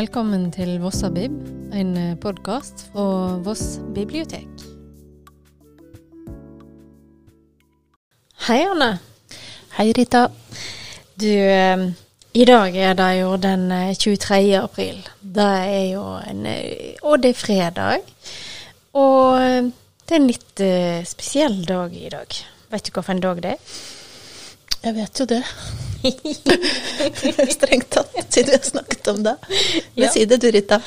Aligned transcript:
Velkommen 0.00 0.46
til 0.48 0.78
Vossabib, 0.80 1.32
en 1.76 1.90
podkast 2.22 2.86
fra 2.88 3.34
Voss 3.44 3.82
bibliotek. 3.92 4.62
Hei, 8.46 8.62
Anne. 8.64 8.88
Hei, 9.76 9.90
Rita. 9.98 10.22
Du, 11.20 11.28
eh, 11.28 11.84
i 12.32 12.48
dag 12.48 12.80
er 12.86 12.96
det 12.96 13.10
jo 13.18 13.36
den 13.44 13.68
eh, 13.76 13.92
23. 13.92 14.40
april. 14.62 15.04
Det 15.20 15.50
er 15.68 15.86
jo 15.90 16.06
en 16.22 16.46
eh, 16.48 16.96
Og 17.02 17.20
det 17.20 17.34
er 17.34 17.42
fredag. 17.42 18.10
Og 18.96 19.36
eh, 19.36 19.68
det 20.06 20.16
er 20.16 20.22
en 20.22 20.32
litt 20.32 20.64
eh, 20.64 21.04
spesiell 21.04 21.60
dag 21.68 21.92
i 21.92 22.08
dag. 22.08 22.42
Vet 22.72 22.88
du 22.88 22.96
hvilken 22.96 23.20
dag 23.28 23.44
det 23.44 23.56
er? 23.58 23.80
Jeg 24.80 25.02
vet 25.02 25.26
jo 25.26 25.32
det. 25.36 25.44
Strengt 27.50 27.90
tatt, 27.90 28.14
siden 28.32 28.50
vi 28.50 28.56
har 28.56 28.64
snakket 28.70 29.08
om 29.12 29.22
det. 29.22 29.36
Men 29.94 30.04
Ja. 30.04 30.10
si 30.12 30.24
det 30.24 30.40
du, 30.40 30.50
Rita. 30.50 30.80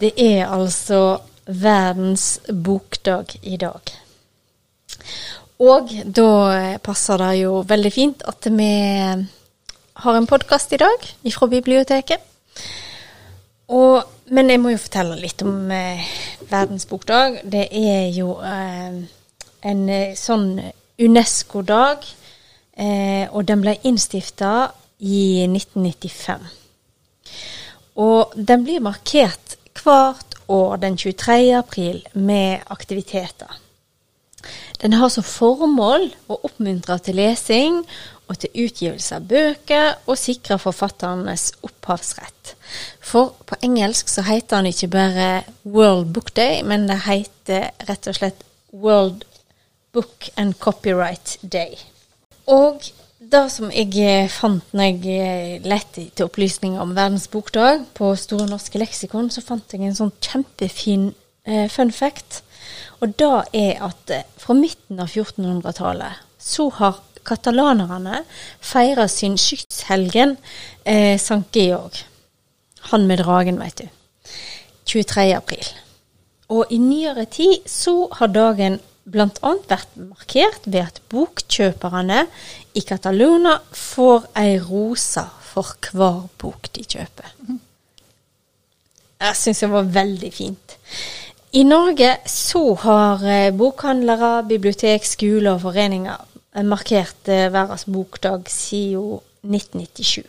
Det 0.00 0.12
er 0.16 0.46
altså 0.46 1.20
verdens 1.46 2.40
bokdag 2.48 3.34
i 3.42 3.56
dag. 3.56 3.80
Og 5.62 5.90
da 6.04 6.78
passer 6.82 7.18
det 7.22 7.32
jo 7.42 7.62
veldig 7.66 7.92
fint 7.92 8.22
at 8.26 8.46
vi 8.50 8.70
har 10.02 10.16
en 10.18 10.26
podkast 10.26 10.72
i 10.72 10.80
dag 10.80 11.08
fra 11.30 11.46
biblioteket. 11.50 12.20
Og, 13.72 14.02
men 14.34 14.50
jeg 14.50 14.60
må 14.60 14.72
jo 14.74 14.80
fortelle 14.82 15.16
litt 15.20 15.42
om 15.46 15.70
eh, 15.72 16.02
verdens 16.50 16.86
bokdag. 16.90 17.40
Det 17.44 17.68
er 17.70 18.10
jo 18.12 18.34
eh, 18.44 18.98
en 19.70 19.82
eh, 19.88 20.14
sånn 20.18 20.58
UNESCO-dag, 21.00 22.04
eh, 22.76 23.26
og 23.30 23.46
den 23.48 23.64
ble 23.64 23.76
innstifta 23.88 24.70
i 24.98 25.44
1995. 25.48 26.46
Og 28.02 28.32
den 28.36 28.64
blir 28.64 28.84
markert 28.84 29.56
hvert 29.82 30.38
år 30.48 30.78
den 30.82 30.96
23. 30.96 31.56
april 31.56 32.02
med 32.14 32.64
aktiviteter. 32.70 33.58
Den 34.82 34.96
har 34.98 35.12
som 35.14 35.22
formål 35.22 36.08
å 36.26 36.40
oppmuntre 36.48 36.98
til 37.06 37.20
lesing 37.20 37.82
og 38.26 38.38
til 38.42 38.64
utgivelse 38.64 39.18
av 39.18 39.28
bøker 39.30 39.92
og 40.10 40.18
sikre 40.18 40.58
forfatternes 40.58 41.52
opphavsrett. 41.62 42.54
For 42.98 43.34
på 43.46 43.58
engelsk 43.62 44.10
så 44.10 44.24
heter 44.26 44.58
den 44.58 44.72
ikke 44.72 44.90
bare 44.94 45.28
World 45.62 46.10
Book 46.14 46.32
Day, 46.34 46.62
men 46.66 46.88
det 46.90 47.02
heter 47.06 47.70
rett 47.88 48.10
og 48.10 48.18
slett 48.18 48.44
World 48.72 49.26
Book 49.92 50.30
and 50.36 50.58
Copyright 50.58 51.36
Day. 51.42 51.91
Og 52.50 52.82
det 53.32 53.42
som 53.54 53.70
jeg 53.70 54.28
fant 54.32 54.74
når 54.74 55.06
jeg 55.06 55.60
lette 55.68 56.08
til 56.10 56.26
opplysninger 56.26 56.80
om 56.82 56.94
verdens 56.96 57.28
bokdag 57.30 57.84
på 57.94 58.12
Store 58.18 58.48
norske 58.50 58.80
leksikon, 58.82 59.30
så 59.30 59.44
fant 59.44 59.72
jeg 59.72 59.84
en 59.86 59.96
sånn 59.96 60.14
kjempefin 60.20 61.12
eh, 61.46 61.68
fun 61.70 61.92
fact. 61.94 62.42
Og 63.00 63.14
det 63.18 63.30
er 63.56 63.80
at 63.86 64.12
eh, 64.14 64.26
fra 64.38 64.56
midten 64.58 65.00
av 65.02 65.10
1400-tallet 65.10 66.22
så 66.42 66.68
har 66.80 67.00
katalanerne 67.26 68.24
feira 68.60 69.06
sin 69.08 69.38
skytshelgen 69.38 70.36
eh, 70.84 71.18
Sankt 71.20 71.56
Georg. 71.56 72.02
Han 72.90 73.06
med 73.06 73.22
dragen, 73.22 73.60
vet 73.62 73.84
du. 73.84 73.86
23. 74.90 75.28
april. 75.36 75.68
Og 76.50 76.66
i 76.74 76.78
nyere 76.82 77.24
tid 77.30 77.62
så 77.70 78.08
har 78.18 78.34
dagen 78.34 78.80
bl.a. 79.04 79.52
vært 79.68 79.96
markert 79.98 80.66
ved 80.66 80.82
at 80.84 81.00
bokkjøperne 81.10 82.24
i 82.78 82.82
Cataluna 82.86 83.58
får 83.74 84.28
ei 84.38 84.56
rose 84.62 85.24
for 85.52 85.74
hver 85.92 86.26
bok 86.40 86.70
de 86.76 86.84
kjøper. 86.86 87.34
Jeg 89.22 89.38
syns 89.38 89.62
det 89.62 89.70
var 89.70 89.90
veldig 89.94 90.32
fint. 90.34 90.76
I 91.52 91.62
Norge 91.68 92.14
så 92.26 92.62
har 92.80 93.24
eh, 93.28 93.50
bokhandlere, 93.54 94.46
bibliotek, 94.48 95.04
skoler 95.04 95.58
og 95.58 95.66
foreninger 95.66 96.62
markert 96.64 97.28
eh, 97.28 97.50
verdens 97.52 97.84
bokdag 97.84 98.48
siden 98.48 99.20
1997. 99.42 100.24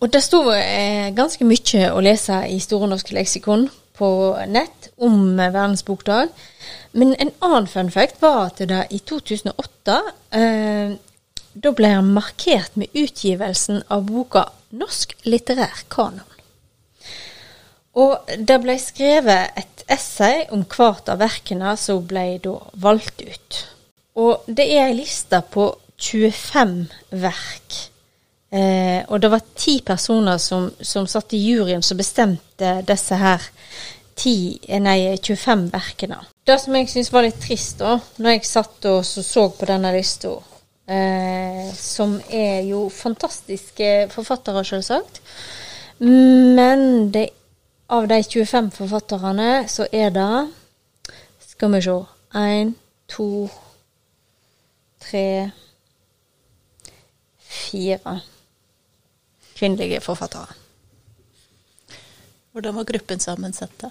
Og 0.00 0.12
det 0.12 0.22
sto 0.24 0.42
eh, 0.52 1.12
ganske 1.16 1.44
mye 1.44 1.90
å 1.92 2.00
lese 2.04 2.42
i 2.52 2.58
Store 2.60 2.88
norske 2.88 3.16
leksikon 3.16 3.68
på 3.98 4.08
nett 4.48 4.90
om 4.96 5.36
verdens 5.36 5.84
bokdag. 5.84 6.28
Men 6.92 7.14
en 7.14 7.32
annen 7.44 7.68
fun 7.68 7.90
fact 7.90 8.22
var 8.22 8.50
at 8.50 8.62
det 8.68 8.86
i 8.90 9.00
2008 9.04 9.98
eh, 10.40 10.96
da 11.56 11.72
ble 11.72 11.90
han 11.94 12.12
markert 12.12 12.76
med 12.76 12.92
utgivelsen 12.92 13.82
av 13.88 14.04
boka 14.10 14.48
'Norsk 14.76 15.14
litterær 15.24 15.86
kanon'. 15.88 16.34
Og 17.96 18.28
det 18.48 18.58
ble 18.60 18.76
skrevet 18.80 19.56
et 19.56 19.84
essay 19.88 20.44
om 20.52 20.66
hvert 20.68 21.08
av 21.08 21.22
verkene 21.22 21.72
som 21.80 22.04
ble 22.04 22.26
da 22.44 22.58
valgt 22.74 23.22
ut. 23.24 23.60
Og 24.20 24.44
det 24.48 24.66
er 24.74 24.90
ei 24.90 24.98
liste 24.98 25.40
på 25.52 25.70
25 25.96 26.76
verk. 27.24 27.78
Eh, 28.52 29.00
og 29.08 29.20
det 29.20 29.30
var 29.32 29.48
ti 29.56 29.80
personer 29.84 30.38
som, 30.38 30.68
som 30.80 31.08
satt 31.08 31.32
i 31.34 31.40
juryen 31.40 31.82
som 31.82 31.98
bestemte 31.98 32.76
disse 32.86 33.16
her 33.16 33.42
10, 34.16 34.58
eh, 34.68 34.80
nei, 34.80 35.16
25 35.16 35.68
verkene. 35.72 36.22
Det 36.46 36.58
som 36.60 36.76
jeg 36.76 36.88
syns 36.90 37.12
var 37.12 37.26
litt 37.26 37.40
trist, 37.42 37.78
da, 37.82 37.98
når 38.18 38.36
jeg 38.36 38.48
satt 38.48 38.88
og 38.90 39.04
så 39.04 39.48
på 39.52 39.68
denne 39.68 39.92
lista, 39.94 40.36
eh, 40.88 41.72
som 41.74 42.16
er 42.30 42.62
jo 42.68 42.86
fantastiske 42.92 44.08
forfattere, 44.14 44.64
selvsagt, 44.64 45.20
men 45.98 47.10
det, 47.12 47.28
av 47.88 48.08
de 48.08 48.22
25 48.22 48.70
forfatterne 48.74 49.50
så 49.70 49.86
er 49.92 50.10
det 50.12 50.48
Skal 51.46 51.72
vi 51.72 51.80
se 51.80 51.94
Én, 52.36 52.74
to, 53.08 53.48
tre 55.00 55.50
Fire 57.38 58.20
kvinnelige 59.56 60.00
forfattere. 60.00 60.52
Hvordan 62.52 62.76
var 62.76 62.84
gruppen 62.84 63.20
sammensatt 63.20 63.72
da? 63.80 63.90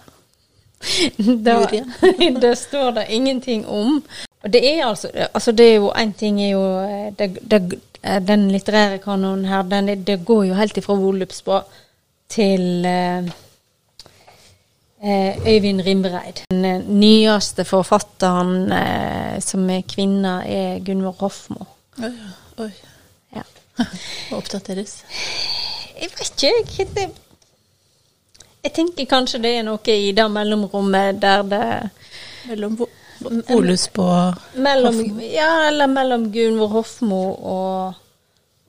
Da, 1.18 1.57
det 2.44 2.57
står 2.57 2.91
det 2.91 3.06
ingenting 3.09 3.68
om. 3.68 4.03
Og 4.44 4.53
det 4.53 4.62
er 4.62 4.85
altså, 4.85 5.09
altså 5.34 5.51
det 5.51 5.66
er 5.72 5.75
jo 5.75 5.91
én 5.97 6.13
ting 6.18 6.41
er 6.44 6.50
jo 6.50 6.66
eh, 6.84 7.13
det, 7.19 7.40
det, 7.51 7.79
eh, 8.03 8.19
Den 8.22 8.51
litterære 8.51 8.97
kanonen 9.01 9.45
her, 9.45 9.62
den, 9.62 10.06
det 10.06 10.25
går 10.25 10.44
jo 10.44 10.53
helt 10.53 10.78
ifra 10.78 10.94
Volupsbå 10.94 11.59
til 12.29 12.85
eh, 12.85 13.25
eh, 15.03 15.47
Øyvind 15.47 15.81
Rimreid. 15.81 16.45
Den 16.51 16.85
nyeste 17.00 17.66
forfatteren 17.66 18.72
eh, 18.72 19.41
som 19.41 19.69
er 19.69 19.81
kvinne, 19.95 20.38
er 20.45 20.79
Gunvor 20.85 21.16
Hofmo. 21.19 21.66
Oi, 22.03 22.13
oi. 22.57 22.72
Ja. 23.35 23.44
Må 24.31 24.38
oppdateres. 24.41 25.03
Jeg 26.01 26.09
vet 26.19 26.44
ikke, 26.44 26.53
jeg, 26.78 26.88
det, 26.95 27.09
jeg 28.66 28.74
tenker 28.74 29.09
kanskje 29.09 29.42
det 29.44 29.52
er 29.59 29.66
noe 29.68 29.96
i 29.96 30.12
det 30.16 30.26
mellomrommet 30.31 31.22
der 31.22 31.44
det 31.46 31.66
Mellom 32.50 32.78
Volusp 33.48 34.00
og 34.03 34.42
Mellom, 34.59 34.98
Hofmo. 35.00 35.22
ja, 35.22 35.68
eller 35.70 35.88
mellom 35.90 36.28
Gunvor 36.34 36.74
Hofmo 36.74 37.22
og, 37.34 37.94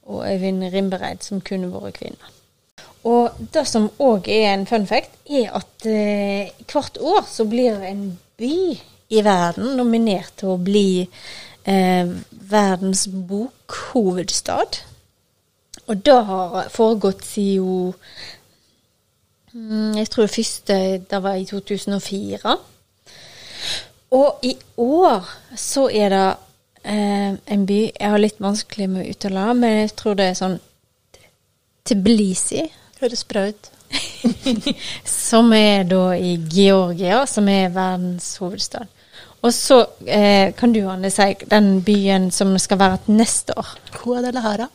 og 0.07 0.21
Øyvind 0.29 0.69
Rimbereid, 0.73 1.25
som 1.27 1.41
kunne 1.45 1.73
vært 1.73 1.99
kvinne. 1.99 2.33
Og 3.07 3.37
det 3.55 3.67
som 3.69 3.89
òg 4.03 4.29
er 4.33 4.53
en 4.53 4.67
fun 4.67 4.87
fact, 4.87 5.13
er 5.27 5.51
at 5.55 5.87
eh, 5.87 6.53
hvert 6.71 6.99
år 6.99 7.27
så 7.31 7.47
blir 7.49 7.83
en 7.87 8.19
by 8.39 8.55
i 9.09 9.23
verden 9.23 9.77
nominert 9.79 10.33
til 10.41 10.55
å 10.55 10.61
bli 10.63 11.07
eh, 11.67 12.15
verdens 12.31 13.07
bokhovedstad. 13.09 14.81
Og 15.87 16.03
det 16.07 16.19
har 16.31 16.71
foregått 16.75 17.23
siden 17.27 17.95
Jeg 19.97 20.09
tror 20.13 20.27
det 20.27 20.35
første 20.35 20.75
det 21.11 21.21
var 21.25 21.39
i 21.41 21.47
2004. 21.49 22.57
Og 24.17 24.45
i 24.45 24.53
år 24.77 25.31
så 25.59 25.87
er 25.91 26.13
det 26.13 26.27
eh, 26.85 27.33
en 27.55 27.65
by 27.67 27.79
Jeg 27.89 28.11
har 28.13 28.21
litt 28.21 28.41
vanskelig 28.43 28.89
med 28.91 29.07
å 29.07 29.15
uttale, 29.15 29.47
men 29.59 29.79
jeg 29.81 29.95
tror 29.99 30.19
det 30.19 30.29
er 30.31 30.39
sånn 30.39 30.59
Tbilisi, 31.87 32.67
Høres 33.01 33.23
bra 33.29 33.47
ut. 33.51 33.71
som 35.05 35.53
er 35.55 35.85
da 35.87 36.17
i 36.19 36.35
Georgia, 36.51 37.21
som 37.31 37.49
er 37.49 37.71
verdens 37.75 38.33
hovedstad. 38.43 38.89
Og 39.45 39.53
så 39.55 39.83
eh, 40.09 40.51
kan 40.57 40.73
du, 40.75 40.81
Anne, 40.91 41.11
si 41.13 41.29
den 41.47 41.77
byen 41.87 42.31
som 42.35 42.57
skal 42.59 42.81
være 42.81 42.99
til 43.05 43.21
neste 43.21 43.55
år. 43.59 43.69
Guadalajara 44.01 44.69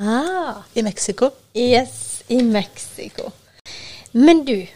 Ah, 0.00 0.62
i 0.74 0.82
Mexico. 0.82 1.30
yes, 1.54 2.22
i 2.28 2.42
Mexico. 2.42 3.30
Men 4.12 4.44
du, 4.44 4.66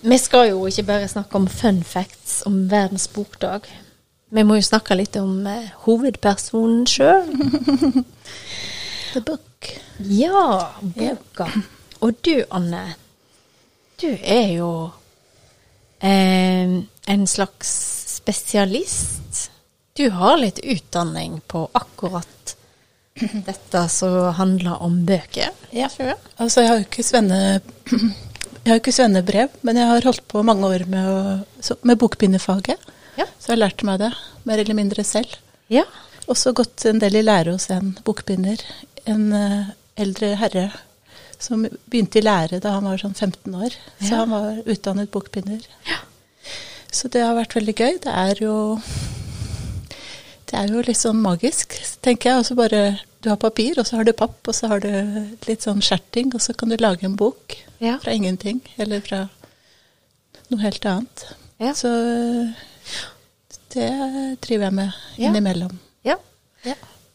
vi 0.00 0.18
skal 0.18 0.48
jo 0.50 0.66
ikke 0.66 0.86
bare 0.88 1.08
snakke 1.08 1.36
om 1.36 1.48
fun 1.48 1.82
facts 1.84 2.42
om 2.46 2.70
verdens 2.70 3.08
bokdag. 3.12 3.66
Vi 4.30 4.44
må 4.44 4.58
jo 4.58 4.64
snakke 4.64 4.96
litt 4.96 5.16
om 5.20 5.46
eh, 5.48 5.72
hovedpersonen 5.84 6.86
sjøl. 6.88 7.28
The 9.12 9.20
Book. 9.24 9.72
Ja, 9.98 10.70
boka. 10.80 11.48
Og 12.04 12.20
du, 12.24 12.44
Anne, 12.54 12.94
du 14.00 14.08
er 14.22 14.52
jo 14.54 14.70
eh, 16.00 16.76
en 17.08 17.26
slags 17.26 17.72
spesialist. 18.18 19.48
Du 19.98 20.10
har 20.14 20.38
litt 20.38 20.60
utdanning 20.62 21.40
på 21.50 21.66
akkurat 21.74 22.54
dette 23.48 23.82
som 23.92 24.16
handler 24.38 24.82
om 24.84 25.00
bøker. 25.08 25.50
Ja. 25.74 25.88
Altså, 26.38 26.60
jeg 26.64 26.68
har 26.70 26.80
jo 26.80 26.86
ikke 26.88 27.06
svenne... 27.06 27.60
Jeg 28.68 28.74
har 28.74 28.80
ikke 28.82 28.92
svennebrev, 28.92 29.52
men 29.64 29.78
jeg 29.80 29.86
har 29.88 30.04
holdt 30.04 30.24
på 30.28 30.42
mange 30.44 30.66
år 30.68 30.82
med, 30.92 31.06
å, 31.08 31.60
så- 31.64 31.76
med 31.88 31.96
bokbindefaget. 32.02 32.82
Ja. 33.16 33.24
Så 33.40 33.46
jeg 33.48 33.54
har 33.54 33.60
lært 33.62 33.84
meg 33.86 34.00
det, 34.02 34.10
mer 34.44 34.60
eller 34.60 34.76
mindre 34.76 35.04
selv. 35.08 35.38
Ja. 35.72 35.84
Også 36.28 36.52
gått 36.58 36.84
en 36.90 36.98
del 37.00 37.16
i 37.16 37.22
lære 37.24 37.54
hos 37.54 37.70
en 37.72 37.94
bokbinder. 38.04 38.60
En 39.08 39.24
uh, 39.32 39.70
eldre 39.96 40.34
herre 40.42 40.66
som 41.40 41.64
begynte 41.88 42.20
i 42.20 42.24
lære 42.26 42.58
da 42.60 42.74
han 42.76 42.84
var 42.90 43.00
sånn 43.00 43.16
15 43.16 43.56
år. 43.56 43.78
Så 44.02 44.10
Ja. 44.10 44.20
han 44.26 44.34
var 44.36 44.60
utdannet 44.66 45.14
bokbinder. 45.16 45.64
Så 46.92 47.08
det 47.14 47.24
har 47.24 47.38
vært 47.38 47.56
veldig 47.56 47.76
gøy. 47.78 47.98
Det 48.04 48.12
er 48.12 48.44
jo 48.44 48.52
Det 50.48 50.56
er 50.56 50.70
jo 50.72 50.80
litt 50.86 50.96
sånn 50.96 51.20
magisk, 51.20 51.74
tenker 52.04 52.30
jeg. 52.30 52.38
Og 52.42 52.46
så 52.48 52.54
bare 52.56 52.82
Du 53.20 53.28
har 53.32 53.36
papir, 53.36 53.74
og 53.80 53.86
så 53.86 53.96
har 53.98 54.04
du 54.06 54.12
papp, 54.14 54.38
og 54.46 54.54
så 54.54 54.68
har 54.70 54.78
du 54.80 54.88
litt 55.48 55.64
sånn 55.66 55.80
skjerting, 55.82 56.30
og 56.34 56.40
så 56.40 56.54
kan 56.56 56.68
du 56.70 56.76
lage 56.78 57.02
en 57.04 57.16
bok 57.18 57.56
Ja. 57.80 57.96
fra 57.98 58.12
ingenting, 58.14 58.60
eller 58.78 59.00
fra 59.00 59.28
noe 60.50 60.60
helt 60.62 60.86
annet. 60.86 61.24
Ja. 61.58 61.72
Så 61.74 61.88
det 63.74 63.90
driver 64.40 64.64
jeg 64.68 64.72
med 64.74 64.92
Ja. 65.18 65.28
innimellom. 65.28 65.78
ja. 66.04 66.16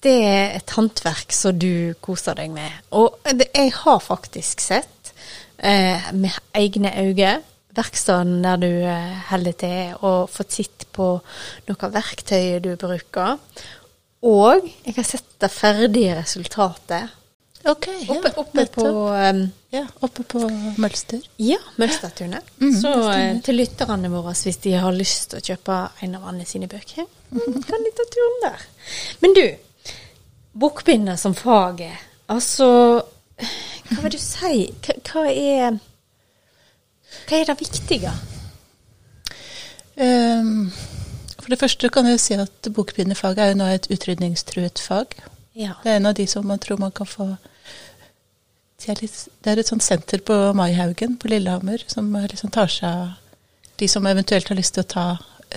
Det 0.03 0.11
er 0.25 0.55
et 0.57 0.69
håndverk 0.75 1.31
som 1.31 1.57
du 1.57 1.93
koser 2.01 2.35
deg 2.35 2.51
med. 2.51 2.71
Og 2.91 3.15
det, 3.23 3.47
jeg 3.55 3.71
har 3.71 3.99
faktisk 3.99 4.59
sett 4.59 5.13
eh, 5.57 6.11
med 6.11 6.31
egne 6.53 6.91
øyne 6.99 7.41
verkstedet 7.75 8.43
der 8.43 8.61
du 8.61 8.69
eh, 8.69 9.15
holder 9.29 9.57
til, 9.63 9.95
og 10.01 10.29
fått 10.33 10.59
sett 10.59 10.87
på 10.93 11.09
noe 11.67 11.87
av 11.87 11.95
verktøyet 11.95 12.63
du 12.65 12.73
bruker. 12.79 13.39
Og 14.23 14.69
jeg 14.85 14.95
har 14.95 15.07
sett 15.07 15.35
det 15.43 15.51
ferdige 15.51 16.15
resultatet 16.21 17.19
Ok, 17.63 17.87
oppe, 18.07 18.31
oppe 18.35 18.65
på 18.65 18.87
um, 19.07 19.51
Ja, 19.69 19.85
oppe 19.99 20.23
på 20.27 20.39
Mølster. 20.77 21.21
Ja, 21.39 21.57
Mølstertunet. 21.79 22.43
Mm, 22.59 22.73
så 22.81 22.91
eh, 23.11 23.37
til 23.43 23.55
lytterne 23.61 24.11
våre, 24.11 24.33
hvis 24.35 24.59
de 24.65 24.73
har 24.75 24.91
lyst 24.95 25.31
til 25.31 25.39
å 25.39 25.45
kjøpe 25.47 25.77
en 26.03 26.17
av 26.19 26.25
Anne 26.27 26.47
sine 26.47 26.67
bøker, 26.67 27.07
kan 27.31 27.85
de 27.87 27.93
ta 27.95 28.07
turen 28.11 28.43
der. 28.43 28.67
Men 29.23 29.37
du, 29.37 29.45
bokbinder 30.59 31.15
som 31.19 31.37
faget, 31.39 31.95
altså 32.27 32.67
Hva 33.39 34.03
vil 34.03 34.13
du 34.13 34.19
si? 34.19 34.67
Hva, 34.83 34.99
hva 35.07 35.25
er 35.31 35.79
Hva 37.27 37.39
er 37.39 37.49
det 37.49 37.59
viktige? 37.59 38.11
Um, 39.95 40.71
for 41.39 41.53
det 41.53 41.59
første 41.59 41.89
kan 41.93 42.07
jeg 42.09 42.21
si 42.23 42.37
at 42.39 42.69
bokbinderfaget 42.73 43.43
er 43.43 43.51
jo 43.51 43.59
nå 43.59 43.71
et 43.73 43.89
utrydningstruet 43.93 44.79
fag. 44.81 45.17
Ja. 45.55 45.75
Det 45.83 45.91
er 45.91 45.99
en 45.99 46.09
av 46.09 46.15
de 46.17 46.25
som 46.27 46.47
man 46.47 46.61
tror 46.61 46.79
man 46.81 46.93
kan 46.95 47.09
få 47.09 47.35
de 48.83 48.91
er 48.91 48.99
litt, 48.99 49.27
Det 49.43 49.51
er 49.51 49.59
et 49.61 49.69
sånt 49.69 49.83
senter 49.83 50.19
på 50.25 50.35
Maihaugen 50.57 51.15
på 51.17 51.29
Lillehammer 51.31 51.83
som 51.87 52.09
liksom 52.15 52.51
tar 52.51 52.71
seg 52.71 52.89
av 52.89 53.13
de 53.79 53.87
som 53.87 54.05
eventuelt 54.07 54.49
har 54.49 54.59
lyst 54.59 54.75
til 54.75 54.83
å 54.83 54.89
ta 54.91 55.05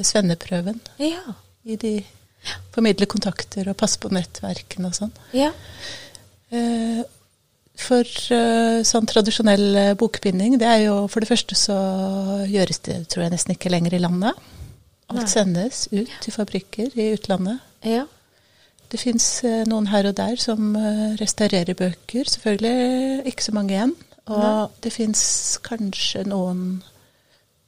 svenneprøven. 0.05 0.79
Ja. 1.03 1.35
I 1.65 1.77
de 1.81 1.95
formidle 2.75 3.09
kontakter 3.11 3.69
og 3.69 3.77
passe 3.81 3.99
på 4.01 4.13
nettverkene 4.15 4.91
og 4.91 4.97
sånn. 4.97 5.13
Ja. 5.37 5.51
Eh, 6.55 7.03
For 7.77 8.09
uh, 8.33 8.81
sånn 8.89 9.09
tradisjonell 9.11 9.67
eh, 9.77 9.95
bokbinding, 10.01 10.57
det 10.61 10.69
er 10.69 10.83
jo 10.87 10.95
for 11.13 11.21
det 11.21 11.29
første 11.29 11.59
så 11.59 11.77
gjøres 12.49 12.81
det 12.89 13.03
tror 13.13 13.27
jeg 13.27 13.35
nesten 13.35 13.53
ikke 13.57 13.73
lenger 13.73 13.99
i 13.99 14.01
landet. 14.01 14.45
Alt 15.13 15.23
Nei. 15.23 15.31
sendes 15.31 15.85
ut 15.93 16.15
til 16.25 16.35
fabrikker 16.35 16.97
i 16.99 17.13
utlandet. 17.15 17.61
Ja. 17.87 18.07
Det 18.91 18.99
fins 19.03 19.29
noen 19.69 19.91
her 19.91 20.09
og 20.09 20.17
der 20.19 20.41
som 20.41 20.73
uh, 20.79 21.15
restaurerer 21.21 21.77
bøker. 21.79 22.27
Selvfølgelig 22.33 23.27
ikke 23.29 23.45
så 23.45 23.55
mange 23.55 23.77
igjen. 23.77 23.97
Og 24.27 24.43
Nei. 24.43 24.69
det 24.83 24.93
fins 24.95 25.23
kanskje 25.67 26.25
noen 26.27 26.81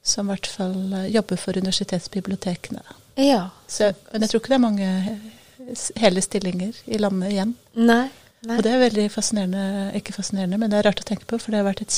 som 0.09 0.27
i 0.27 0.33
hvert 0.33 0.49
fall 0.49 0.77
eh, 0.93 1.09
jobber 1.13 1.39
for 1.39 1.57
universitetsbibliotekene. 1.59 2.81
Ja. 3.19 3.49
Så, 3.67 3.91
men 4.11 4.23
jeg 4.23 4.31
tror 4.31 4.41
ikke 4.41 4.53
det 4.53 4.57
er 4.57 4.63
mange 4.63 4.89
eh, 4.89 5.77
hele 5.99 6.23
stillinger 6.23 6.81
i 6.87 6.99
landet 7.01 7.35
igjen. 7.35 7.53
Nei. 7.75 8.07
Nei. 8.47 8.55
Og 8.57 8.63
det 8.63 8.71
er 8.71 8.79
veldig 8.85 9.05
fascinerende, 9.11 9.63
ikke 9.99 10.13
fascinerende, 10.15 10.57
men 10.61 10.69
det 10.71 10.77
er 10.79 10.85
rart 10.87 11.01
å 11.03 11.07
tenke 11.09 11.25
på, 11.27 11.35
for 11.43 11.51
det 11.51 11.59
har 11.59 11.67
vært 11.67 11.81
et 11.83 11.95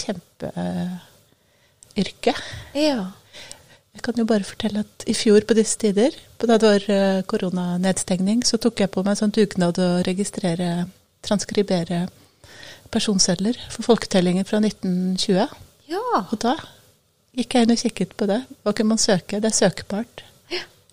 kjempeyrke. 1.93 2.33
Ja. 2.73 3.11
Jeg 3.91 4.01
kan 4.05 4.15
jo 4.17 4.25
bare 4.25 4.47
fortelle 4.47 4.79
at 4.85 5.03
i 5.11 5.13
fjor 5.17 5.43
på 5.45 5.53
disse 5.57 5.77
tider, 5.81 6.15
på 6.39 6.47
da 6.49 6.55
det 6.61 6.69
var 6.71 6.83
eh, 6.95 7.21
koronanedstengning, 7.29 8.41
så 8.47 8.57
tok 8.63 8.79
jeg 8.81 8.89
på 8.93 9.03
meg 9.03 9.11
en 9.13 9.19
sånn 9.25 9.33
dugnad 9.35 9.77
å 9.83 9.89
registrere, 10.07 10.69
transkribere 11.27 12.05
personsedler 12.91 13.59
for 13.71 13.83
folketellingen 13.91 14.47
fra 14.47 14.57
1920. 14.63 15.45
Ja. 15.91 16.03
Og 16.23 16.37
da 16.41 16.55
gikk 17.37 17.53
jeg 17.55 17.67
inn 17.67 17.75
og 17.75 17.83
kikket 17.83 18.15
på 18.19 18.25
det. 18.31 18.39
Hva 18.63 18.71
kunne 18.75 18.93
man 18.95 19.01
søke? 19.03 19.39
Det 19.43 19.49
er 19.51 19.59
søkbart. 19.59 20.23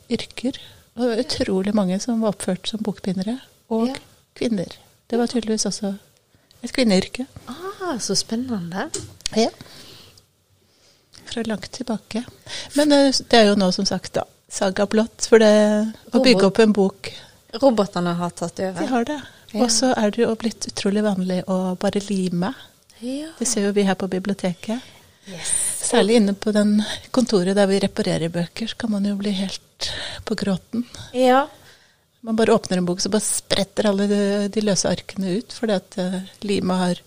Yrker. 0.08 0.54
Og 0.96 1.00
det 1.02 1.08
var 1.10 1.18
utrolig 1.22 1.72
mange 1.76 1.98
som 2.02 2.20
var 2.24 2.32
oppført 2.34 2.64
som 2.70 2.80
bokbindere. 2.82 3.36
Og 3.70 3.88
Ja. 3.90 3.94
kvinner. 4.38 4.70
Det 5.08 5.16
var 5.16 5.30
tydeligvis 5.30 5.66
også 5.66 5.94
et 6.62 6.72
kvinneyrke. 6.74 7.24
Ah, 7.48 7.98
så 8.00 8.16
spennende. 8.18 8.88
Ja. 9.36 9.48
Fra 11.28 11.42
langt 11.42 11.70
tilbake. 11.72 12.24
Men 12.74 12.92
eh, 12.92 13.14
det 13.30 13.38
er 13.38 13.50
jo 13.52 13.56
nå 13.60 13.70
som 13.72 13.86
sagt 13.88 14.18
da, 14.18 14.26
saga 14.48 14.86
blått. 14.86 15.28
For 15.30 15.40
det 15.40 15.52
å 16.12 16.22
bygge 16.24 16.50
opp 16.50 16.60
en 16.64 16.76
bok 16.76 17.12
Robotene 17.58 18.12
har 18.18 18.34
tatt 18.36 18.60
over. 18.60 18.82
De 18.82 18.86
har 18.90 19.06
det. 19.08 19.20
Ja. 19.54 19.62
Og 19.64 19.70
så 19.72 19.94
er 19.96 20.12
det 20.12 20.20
jo 20.20 20.34
blitt 20.36 20.66
utrolig 20.68 21.00
vanlig 21.06 21.38
å 21.48 21.72
bare 21.80 22.02
lime. 22.04 22.52
Ja. 23.00 23.30
Det 23.38 23.48
ser 23.48 23.64
jo 23.64 23.72
vi 23.72 23.86
her 23.88 23.96
på 23.96 24.08
biblioteket. 24.12 24.84
Yes. 25.28 25.52
Særlig 25.88 26.18
inne 26.20 26.34
på 26.36 26.52
den 26.52 26.74
kontoret 27.14 27.56
der 27.56 27.68
vi 27.70 27.80
reparerer 27.80 28.32
bøker, 28.32 28.68
så 28.68 28.76
kan 28.76 28.92
man 28.92 29.06
jo 29.08 29.14
bli 29.16 29.32
helt 29.38 29.88
på 30.28 30.36
gråten. 30.36 30.84
Ja. 31.16 31.46
Man 32.20 32.36
bare 32.36 32.54
åpner 32.54 32.78
en 32.80 32.86
bok, 32.88 33.00
så 33.00 33.08
bare 33.12 33.22
spretter 33.24 33.86
alle 33.86 34.06
de, 34.10 34.20
de 34.54 34.60
løse 34.66 34.88
arkene 34.90 35.36
ut, 35.38 35.52
fordi 35.54 35.76
at 35.78 35.98
uh, 36.02 36.16
limet 36.42 36.76
har 36.84 37.02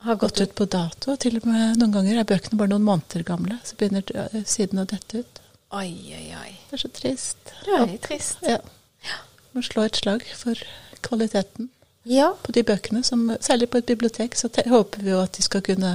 Har 0.00 0.16
gått 0.16 0.40
ut 0.40 0.54
på 0.56 0.64
dato. 0.64 1.12
Til 1.20 1.36
og 1.36 1.44
med 1.44 1.76
noen 1.76 1.92
ganger 1.92 2.18
er 2.22 2.24
bøkene 2.24 2.56
bare 2.56 2.70
noen 2.72 2.86
måneder 2.86 3.20
gamle, 3.28 3.58
så 3.68 3.76
begynner 3.76 4.06
uh, 4.16 4.38
siden 4.48 4.80
å 4.80 4.86
dette 4.88 5.20
ut. 5.20 5.40
Oi, 5.76 5.90
oi, 6.16 6.24
oi. 6.40 6.54
Det 6.70 6.78
er 6.78 6.80
så 6.86 6.88
trist. 6.96 7.52
Det 7.66 7.76
er 7.82 7.92
trist. 8.02 8.40
Ja. 8.48 8.56
Man 9.52 9.62
slår 9.66 9.90
et 9.90 10.00
slag 10.00 10.24
for 10.38 10.56
kvaliteten 11.04 11.68
Ja. 12.08 12.30
på 12.42 12.52
de 12.56 12.62
bøkene, 12.64 13.02
som, 13.04 13.26
særlig 13.44 13.68
på 13.70 13.78
et 13.82 13.86
bibliotek, 13.92 14.34
så 14.40 14.48
håper 14.48 15.04
vi 15.04 15.10
jo 15.12 15.20
at 15.20 15.36
de 15.36 15.42
skal 15.44 15.60
kunne 15.68 15.92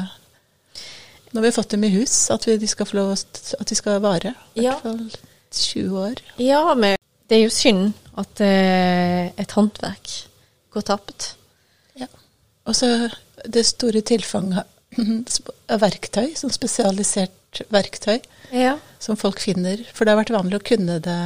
Når 1.33 1.41
vi 1.41 1.47
har 1.49 1.55
fått 1.57 1.73
dem 1.73 1.83
i 1.83 1.89
hus, 1.97 2.29
at 2.31 2.45
vi, 2.47 2.55
de 2.61 2.67
skal 2.67 2.85
få 2.85 2.95
lov 3.01 3.11
at 3.17 3.67
de 3.67 3.75
skal 3.75 3.97
vare. 4.05 4.35
I 4.55 4.63
Ja. 4.69 4.77
hvert 4.77 4.81
fall 4.85 5.09
20 5.51 5.97
år. 5.99 6.21
Ja, 6.37 6.61
men 6.75 6.95
det 7.27 7.35
er 7.39 7.43
jo 7.43 7.49
synd 7.49 7.93
at 8.17 8.41
eh, 8.41 9.31
et 9.37 9.51
håndverk 9.57 10.11
går 10.75 10.85
tapt. 10.87 11.35
Ja. 11.99 12.07
Og 12.67 12.75
så 12.75 13.09
det 13.45 13.65
store 13.67 14.01
tilfanget 14.01 14.65
av 15.73 15.81
verktøy, 15.83 16.31
sånn 16.39 16.53
spesialisert 16.55 17.63
verktøy, 17.71 18.19
Ja. 18.51 18.77
som 18.99 19.17
folk 19.17 19.39
finner. 19.41 19.81
For 19.93 20.05
det 20.05 20.13
har 20.13 20.21
vært 20.23 20.33
vanlig 20.35 20.59
å 20.61 20.65
kunne 20.67 20.99
det 21.03 21.19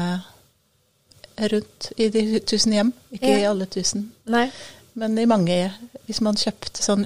rundt 1.52 1.92
i 1.98 2.10
de 2.12 2.40
tusen 2.44 2.74
hjem, 2.76 2.94
ikke 3.16 3.38
i 3.42 3.46
alle 3.48 3.66
tusen. 3.72 4.10
Nei. 4.28 4.50
Men 5.00 5.16
i 5.22 5.28
mange, 5.30 5.58
hvis 6.08 6.20
man 6.26 6.36
kjøpte 6.40 6.82
sånn 6.84 7.06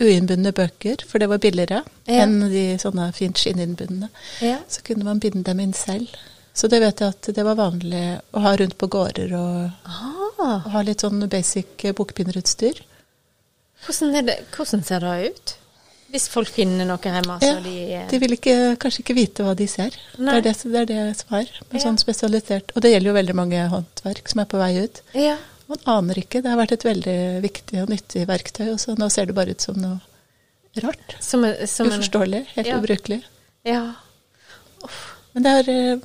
uinnbundne 0.00 0.52
bøker, 0.56 1.02
for 1.08 1.18
det 1.20 1.28
var 1.28 1.40
billigere 1.42 1.82
Ja. 2.06 2.22
enn 2.22 2.40
de 2.52 2.76
sånne 2.80 3.10
fint 3.16 3.36
skinninnbundne, 3.36 4.08
Ja. 4.40 4.58
så 4.68 4.82
kunne 4.84 5.04
man 5.04 5.18
binde 5.20 5.42
dem 5.44 5.60
inn 5.60 5.72
selv. 5.74 6.08
Så 6.56 6.70
det 6.72 6.78
vet 6.80 7.00
jeg 7.04 7.12
at 7.12 7.28
det 7.36 7.42
var 7.44 7.58
vanlig 7.58 8.04
å 8.32 8.40
ha 8.46 8.54
rundt 8.56 8.78
på 8.80 8.88
gårder 8.88 9.34
og, 9.36 9.70
Ah, 9.84 10.62
og 10.64 10.70
ha 10.72 10.82
litt 10.86 11.02
sånn 11.04 11.20
basic 11.32 11.84
eh, 11.84 11.92
bokbinderutstyr. 11.96 12.80
hvordan, 13.84 14.26
det, 14.26 14.38
hvordan 14.56 14.82
ser 14.84 15.00
det 15.04 15.14
ut? 15.30 15.54
Hvis 16.14 16.28
folk 16.30 16.48
finner 16.54 16.86
noe 16.88 17.02
hjemme, 17.02 17.36
så 17.42 17.48
Ja, 17.50 17.60
de 17.60 17.74
eh, 17.98 18.06
De 18.08 18.18
vil 18.22 18.36
ikke, 18.38 18.54
kanskje 18.80 19.02
ikke 19.02 19.16
vite 19.18 19.44
hva 19.44 19.56
de 19.58 19.66
ser. 19.68 19.90
Det 20.16 20.32
er 20.32 20.40
det, 20.46 20.54
det 20.62 20.80
er 20.80 20.86
det 20.86 21.16
som 21.18 21.34
er. 21.36 21.50
med 21.70 21.80
Ja. 21.80 21.84
sånn 21.88 21.98
spesialisert. 22.00 22.72
Og 22.76 22.80
det 22.82 22.92
gjelder 22.94 23.10
jo 23.10 23.16
veldig 23.18 23.34
mange 23.36 23.68
håndverk 23.74 24.28
som 24.32 24.40
er 24.40 24.48
på 24.52 24.58
vei 24.62 24.72
ut. 24.84 25.02
Ja. 25.18 25.36
Man 25.68 25.78
aner 25.84 26.14
ikke. 26.22 26.40
Det 26.42 26.48
har 26.52 26.56
vært 26.62 26.72
et 26.78 26.84
veldig 26.86 27.18
viktig 27.42 27.82
og 27.82 27.88
nyttig 27.90 28.26
verktøy, 28.30 28.68
og 28.72 28.78
så 28.80 28.94
nå 28.96 29.10
ser 29.10 29.26
det 29.26 29.34
bare 29.34 29.50
ut 29.50 29.60
som 29.60 29.74
noe 29.82 30.00
rart. 30.80 31.16
Som, 31.20 31.42
som 31.66 31.88
Uforståelig. 31.90 32.44
Helt 32.54 32.66
Ja. 32.70 32.78
ubrukelig. 32.78 33.22
Ja. 33.66 33.82
Men 35.34 35.42
det 35.42 35.52
er 35.58 35.72
eh, 35.74 35.98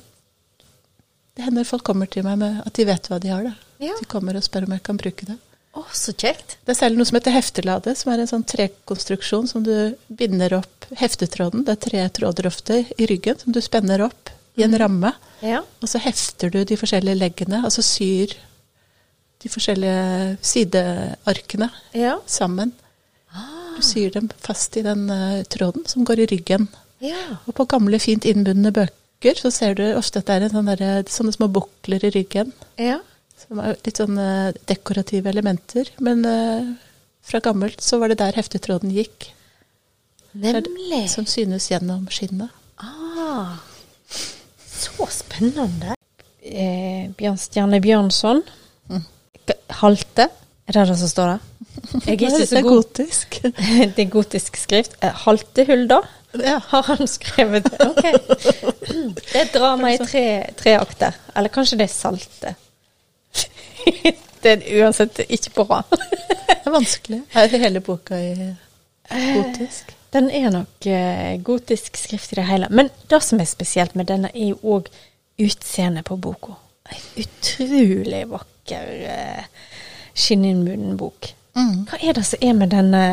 Det 1.36 1.46
hender 1.46 1.64
folk 1.64 1.84
kommer 1.86 2.10
til 2.12 2.26
meg 2.26 2.38
med 2.42 2.60
at 2.66 2.76
de 2.76 2.84
vet 2.88 3.08
hva 3.08 3.18
de 3.22 3.30
har, 3.32 3.46
da. 3.46 3.54
Ja. 3.82 3.94
De 3.98 4.08
kommer 4.10 4.36
og 4.36 4.44
spør 4.44 4.66
om 4.68 4.74
jeg 4.76 4.84
kan 4.86 4.98
bruke 5.00 5.26
det. 5.30 5.38
Å, 5.72 5.86
så 5.96 6.12
kjekt. 6.12 6.58
Det 6.66 6.74
er 6.74 6.76
særlig 6.82 7.00
noe 7.00 7.08
som 7.08 7.16
heter 7.16 7.32
heftelade, 7.32 7.94
som 7.96 8.10
er 8.12 8.20
en 8.20 8.28
sånn 8.28 8.44
trekonstruksjon 8.44 9.48
som 9.48 9.64
du 9.64 9.72
binder 10.12 10.58
opp 10.58 10.86
heftetråden. 11.00 11.64
Det 11.64 11.72
er 11.72 11.80
tre 11.86 12.02
tråder 12.20 12.48
ofte 12.50 12.82
i 13.00 13.08
ryggen 13.08 13.40
som 13.40 13.56
du 13.56 13.60
spenner 13.64 14.04
opp 14.04 14.28
i 14.60 14.66
en 14.66 14.76
ramme. 14.76 15.14
Ja. 15.40 15.62
Og 15.80 15.88
så 15.88 16.02
hefter 16.04 16.52
du 16.52 16.60
de 16.68 16.76
forskjellige 16.76 17.16
leggene, 17.22 17.62
altså 17.64 17.80
syr 17.86 18.36
de 19.42 19.50
forskjellige 19.50 20.36
sidearkene 20.44 21.70
Ja. 21.96 22.18
sammen. 22.28 22.74
Du 23.72 23.80
syr 23.80 24.12
dem 24.12 24.28
fast 24.44 24.76
i 24.76 24.82
den 24.84 25.08
uh, 25.10 25.40
tråden 25.48 25.88
som 25.88 26.04
går 26.04 26.20
i 26.20 26.26
ryggen. 26.34 26.68
Ja. 27.00 27.38
Og 27.48 27.56
på 27.56 27.64
gamle, 27.72 27.96
fint 27.98 28.28
innbundne 28.28 28.70
bøker 28.76 28.98
så 29.38 29.50
ser 29.54 29.76
du 29.78 29.84
ofte 29.94 30.22
at 30.22 30.28
det 30.28 30.34
er 30.34 30.46
en 30.46 30.54
sånn 30.56 30.70
der, 30.72 31.04
sånne 31.10 31.34
små 31.34 31.48
bukler 31.52 32.02
i 32.08 32.12
ryggen. 32.14 32.50
Ja. 32.80 32.98
Som 33.38 33.60
er 33.62 33.76
litt 33.84 34.00
sånne 34.00 34.26
dekorative 34.70 35.30
elementer. 35.30 35.90
Men 36.02 36.26
uh, 36.26 36.72
fra 37.26 37.42
gammelt 37.44 37.82
så 37.84 38.00
var 38.02 38.12
det 38.12 38.20
der 38.22 38.36
heftetråden 38.38 38.92
gikk. 38.94 39.30
Nemlig. 40.32 41.04
Som 41.12 41.28
synes 41.28 41.68
gjennom 41.70 42.06
skinnet. 42.10 42.50
Ah, 42.82 43.60
så 44.66 45.06
spennende. 45.12 45.94
Eh, 46.42 47.10
Bjørnstjerne 47.18 47.78
Bjørnson. 47.84 48.42
Mm. 48.90 49.04
Halte, 49.82 50.26
er 50.66 50.76
det 50.78 50.88
det 50.88 50.98
som 50.98 51.12
står 51.12 51.34
der? 51.34 51.44
Jeg 52.06 52.08
er 52.08 52.16
ikke 52.16 52.32
det 52.32 52.48
så 52.48 52.58
er 52.58 52.66
god. 52.66 53.02
Det 53.96 54.02
er 54.02 54.10
gotisk 54.10 54.58
skrift. 54.58 54.96
Eh, 55.02 55.14
Haltehulda 55.24 56.00
Ja. 56.48 56.60
har 56.68 56.82
han 56.82 57.08
skrevet. 57.08 57.66
Ok. 57.80 58.02
Det 58.02 59.34
er 59.34 59.42
et 59.42 59.54
drama 59.54 59.92
i 59.92 59.98
tre, 60.00 60.24
tre 60.56 60.76
akter. 60.80 61.16
Eller 61.36 61.52
kanskje 61.52 61.78
det 61.80 61.88
er 61.90 61.94
salte. 61.94 62.54
Det 64.42 64.50
er 64.56 64.62
uansett 64.82 65.20
ikke 65.28 65.52
bra. 65.54 65.82
Det 66.48 66.56
er 66.66 66.72
vanskelig. 66.74 67.20
Er 67.38 67.52
hele 67.62 67.80
boka 67.84 68.16
i 68.18 68.54
gotisk? 69.12 69.92
Den 70.12 70.30
er 70.30 70.50
nok 70.50 70.86
eh, 70.86 71.38
gotisk 71.42 71.96
skrift 71.96 72.32
i 72.32 72.40
det 72.40 72.48
hele. 72.48 72.66
Men 72.70 72.90
det 73.10 73.22
som 73.22 73.40
er 73.40 73.48
spesielt 73.48 73.94
med 73.94 74.10
denne, 74.10 74.32
er 74.34 74.52
jo 74.52 74.58
òg 74.76 74.90
utseendet 75.40 76.04
på 76.08 76.16
boka. 76.16 76.56
En 76.90 77.22
utrolig 77.22 78.24
vakker 78.28 78.90
eh, 79.08 79.46
skinninnbunden 80.14 80.98
bok. 81.00 81.30
Mm. 81.56 81.86
Hva 81.88 82.00
er 82.02 82.18
det 82.18 82.26
som 82.28 82.44
er 82.44 82.58
med 82.58 82.74
denne 82.74 83.04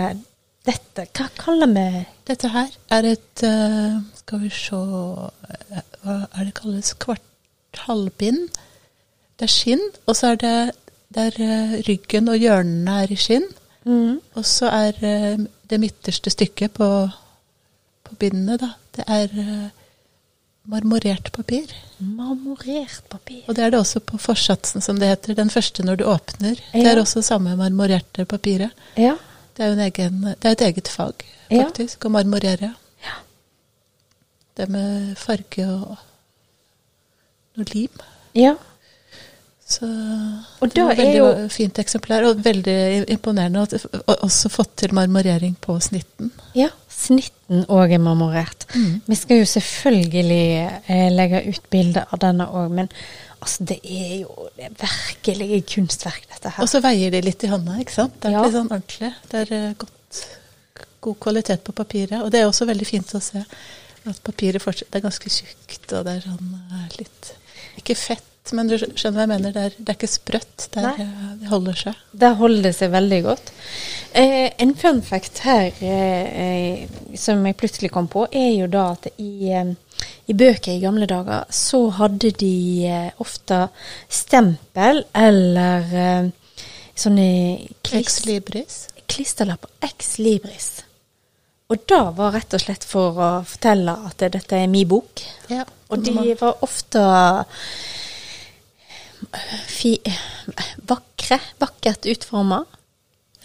dette? 0.70 1.06
Hva 1.18 1.28
kaller 1.40 1.72
vi 1.74 1.86
Dette 2.30 2.52
her 2.54 2.74
er 2.96 3.08
et 3.14 3.44
eh, 3.46 4.00
Skal 4.22 4.44
vi 4.44 4.52
se 4.54 4.80
eh, 4.80 5.86
Hva 6.04 6.18
er 6.30 6.50
det 6.50 6.56
kalles? 6.60 6.94
Kvartalbind. 7.02 8.60
Det 9.40 9.48
er 9.48 9.54
skinn, 9.54 9.86
og 10.06 10.18
så 10.18 10.34
er 10.34 10.42
det 10.42 10.58
der 11.16 11.40
eh, 11.42 11.80
ryggen 11.88 12.30
og 12.30 12.38
hjørnene 12.38 13.02
er 13.04 13.14
i 13.14 13.18
skinn. 13.20 13.48
Og 13.90 14.44
så 14.46 14.68
er 14.70 14.98
det 15.00 15.78
midterste 15.82 16.30
stykket 16.30 16.76
på, 16.78 16.88
på 18.06 18.18
bindene, 18.22 18.60
da, 18.62 18.68
det 18.94 19.06
er 19.10 19.32
marmorert 20.70 21.32
papir. 21.34 21.72
marmorert 21.98 23.08
papir? 23.10 23.42
Og 23.48 23.56
det 23.58 23.64
er 23.66 23.74
det 23.74 23.80
også 23.80 24.04
på 24.06 24.20
forsatsen, 24.22 24.84
som 24.86 25.00
det 25.02 25.10
heter. 25.10 25.34
Den 25.40 25.50
første 25.50 25.86
når 25.88 26.02
du 26.02 26.06
åpner. 26.12 26.60
Det 26.74 26.86
er 26.86 27.02
også 27.02 27.24
samme 27.26 27.56
marmorerte 27.58 28.28
papiret. 28.30 28.76
Ja. 29.00 29.16
Det 29.60 29.66
er 29.66 29.74
jo 29.74 29.76
en 29.76 29.84
egen, 29.84 30.20
det 30.40 30.48
er 30.48 30.54
et 30.56 30.62
eget 30.70 30.88
fag, 30.88 31.26
faktisk, 31.52 32.06
å 32.08 32.14
marmorere. 32.14 32.70
Ja. 33.04 33.18
Det 34.56 34.70
med 34.72 35.18
farge 35.20 35.66
og 35.68 35.98
noe 37.60 37.68
lim. 37.74 38.04
ja. 38.40 38.56
Så 39.70 39.86
Og 39.86 40.72
det 40.74 40.82
er 40.82 40.88
var 40.88 40.96
veldig 40.98 41.18
jo 41.20 41.26
fint 41.54 41.78
eksemplar, 41.78 42.24
og 42.26 42.40
veldig 42.42 43.06
imponerende. 43.14 43.62
at 43.62 44.24
også 44.24 44.50
fått 44.50 44.72
til 44.82 44.96
marmorering 44.98 45.54
på 45.62 45.76
snitten. 45.80 46.32
Ja, 46.58 46.72
snitten 46.90 47.68
òg 47.70 47.94
er 47.94 48.02
marmorert. 48.02 48.66
Mm. 48.74 49.02
Vi 49.06 49.16
skal 49.16 49.44
jo 49.44 49.46
selvfølgelig 49.46 50.72
eh, 50.88 51.12
legge 51.14 51.44
ut 51.52 51.70
bilde 51.70 52.02
av 52.10 52.18
denne 52.24 52.48
òg, 52.50 52.72
men 52.80 52.90
altså, 53.42 53.66
det 53.72 53.80
er 53.84 54.14
jo 54.24 54.48
det 54.58 54.68
er 54.70 54.76
virkelig 54.84 55.62
kunstverk, 55.74 56.28
dette 56.34 56.50
her. 56.56 56.64
Og 56.64 56.70
så 56.72 56.82
veier 56.84 57.12
det 57.16 57.24
litt 57.26 57.44
i 57.44 57.52
hånda, 57.52 57.80
ikke 57.84 57.96
sant? 57.96 58.16
Det 58.22 58.30
er 58.32 58.38
Ja. 58.38 58.44
litt 58.46 58.54
sånn 58.58 58.72
ordentlig. 58.72 59.12
Det 59.32 59.44
er 59.46 59.54
eh, 59.58 59.74
godt, 59.80 60.24
god 61.02 61.20
kvalitet 61.28 61.64
på 61.64 61.76
papiret. 61.78 62.22
Og 62.24 62.32
det 62.32 62.42
er 62.42 62.48
også 62.50 62.68
veldig 62.70 62.88
fint 62.88 63.14
å 63.16 63.22
se 63.24 63.44
at 64.10 64.24
papiret 64.24 64.62
fortsatt 64.64 64.90
det 64.92 65.00
er 65.02 65.08
ganske 65.10 65.30
tjukt, 65.30 65.92
og 65.94 66.06
det 66.08 66.18
er 66.18 66.26
sånn 66.30 66.58
eh, 66.72 66.98
litt 67.00 67.34
Ikke 67.80 67.96
fett, 67.96 68.26
men 68.56 68.68
du 68.68 68.74
skjønner 68.80 69.14
hva 69.14 69.24
jeg 69.24 69.30
mener. 69.30 69.52
Det 69.54 69.64
er, 69.68 69.74
det 69.78 69.92
er 69.94 69.98
ikke 70.00 70.08
sprøtt. 70.10 70.66
Det, 70.74 70.82
er, 70.84 71.00
eh, 71.04 71.28
det 71.44 71.50
holder 71.52 71.76
seg. 71.80 72.00
Der 72.24 72.34
holder 72.40 72.64
det 72.66 72.72
seg 72.76 72.92
veldig 72.92 73.20
godt. 73.28 73.52
Eh, 74.18 74.50
en 74.58 74.74
fun 74.76 75.02
fact 75.06 75.44
her 75.46 75.70
eh, 75.86 76.88
som 77.16 77.46
jeg 77.46 77.56
plutselig 77.60 77.92
kom 77.94 78.08
på, 78.12 78.26
er 78.32 78.50
jo 78.58 78.68
da 78.74 78.88
at 78.96 79.08
i, 79.22 79.52
eh, 79.54 79.76
i 80.30 80.36
bøker 80.38 80.76
i 80.76 80.82
gamle 80.84 81.08
dager 81.10 81.48
så 81.54 81.88
hadde 81.98 82.32
de 82.38 82.54
eh, 82.86 83.10
ofte 83.24 83.64
stempel 84.14 85.02
eller 85.18 85.96
eh, 86.04 86.30
sånne 87.00 87.30
Ex 87.98 88.22
libris. 88.28 88.84
klisterlapper 89.10 89.72
ex 89.88 90.18
libris. 90.22 90.70
Og 91.70 91.82
det 91.90 92.02
var 92.18 92.34
rett 92.34 92.54
og 92.54 92.62
slett 92.62 92.86
for 92.86 93.18
å 93.18 93.30
fortelle 93.46 93.94
at 94.10 94.22
dette 94.34 94.58
er 94.58 94.70
min 94.70 94.88
bok. 94.90 95.22
Ja. 95.50 95.66
Og 95.90 96.02
de 96.06 96.34
var 96.38 96.62
ofte 96.66 97.02
fi, 99.70 99.96
vakre, 100.90 101.40
vakkert 101.62 102.06
utforma. 102.10 102.64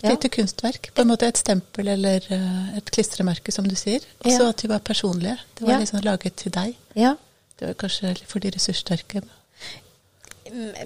Et 0.05 0.11
lite 0.13 0.29
kunstverk. 0.29 0.91
På 0.95 1.03
en 1.03 1.09
måte 1.09 1.27
et 1.27 1.39
stempel 1.41 1.89
eller 1.89 2.25
eh, 2.31 2.77
et 2.79 2.91
klistremerke, 2.93 3.53
som 3.55 3.65
du 3.69 3.75
sier. 3.79 4.05
Og 4.25 4.31
så 4.33 4.49
at 4.53 4.61
de 4.63 4.69
var 4.69 4.83
personlige. 4.85 5.39
Det 5.59 5.67
var 5.67 5.81
liksom 5.81 6.03
laget 6.05 6.35
til 6.43 6.53
deg. 6.53 6.75
Ja, 6.99 7.15
Det 7.59 7.69
var 7.71 7.75
kanskje 7.79 8.15
for 8.27 8.43
de 8.43 8.51
ressurssterke. 8.51 9.23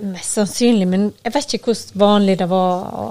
mest 0.00 0.32
sannsynlig, 0.36 0.86
men 0.88 1.12
jeg 1.24 1.34
vet 1.34 1.54
ikke 1.54 1.72
hvor 1.72 1.80
vanlig 1.98 2.38
det 2.38 2.46
var 2.48 2.84
å, 2.94 3.06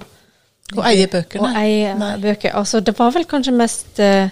Å 0.78 0.84
eie 0.90 1.08
bøkene. 1.08 1.44
å 1.44 1.60
eie 1.60 1.94
Nei. 1.98 2.18
bøker. 2.22 2.56
Altså, 2.56 2.80
det 2.80 2.96
var 3.00 3.12
vel 3.12 3.26
kanskje 3.26 3.54
mest 3.56 4.00
uh, 4.00 4.30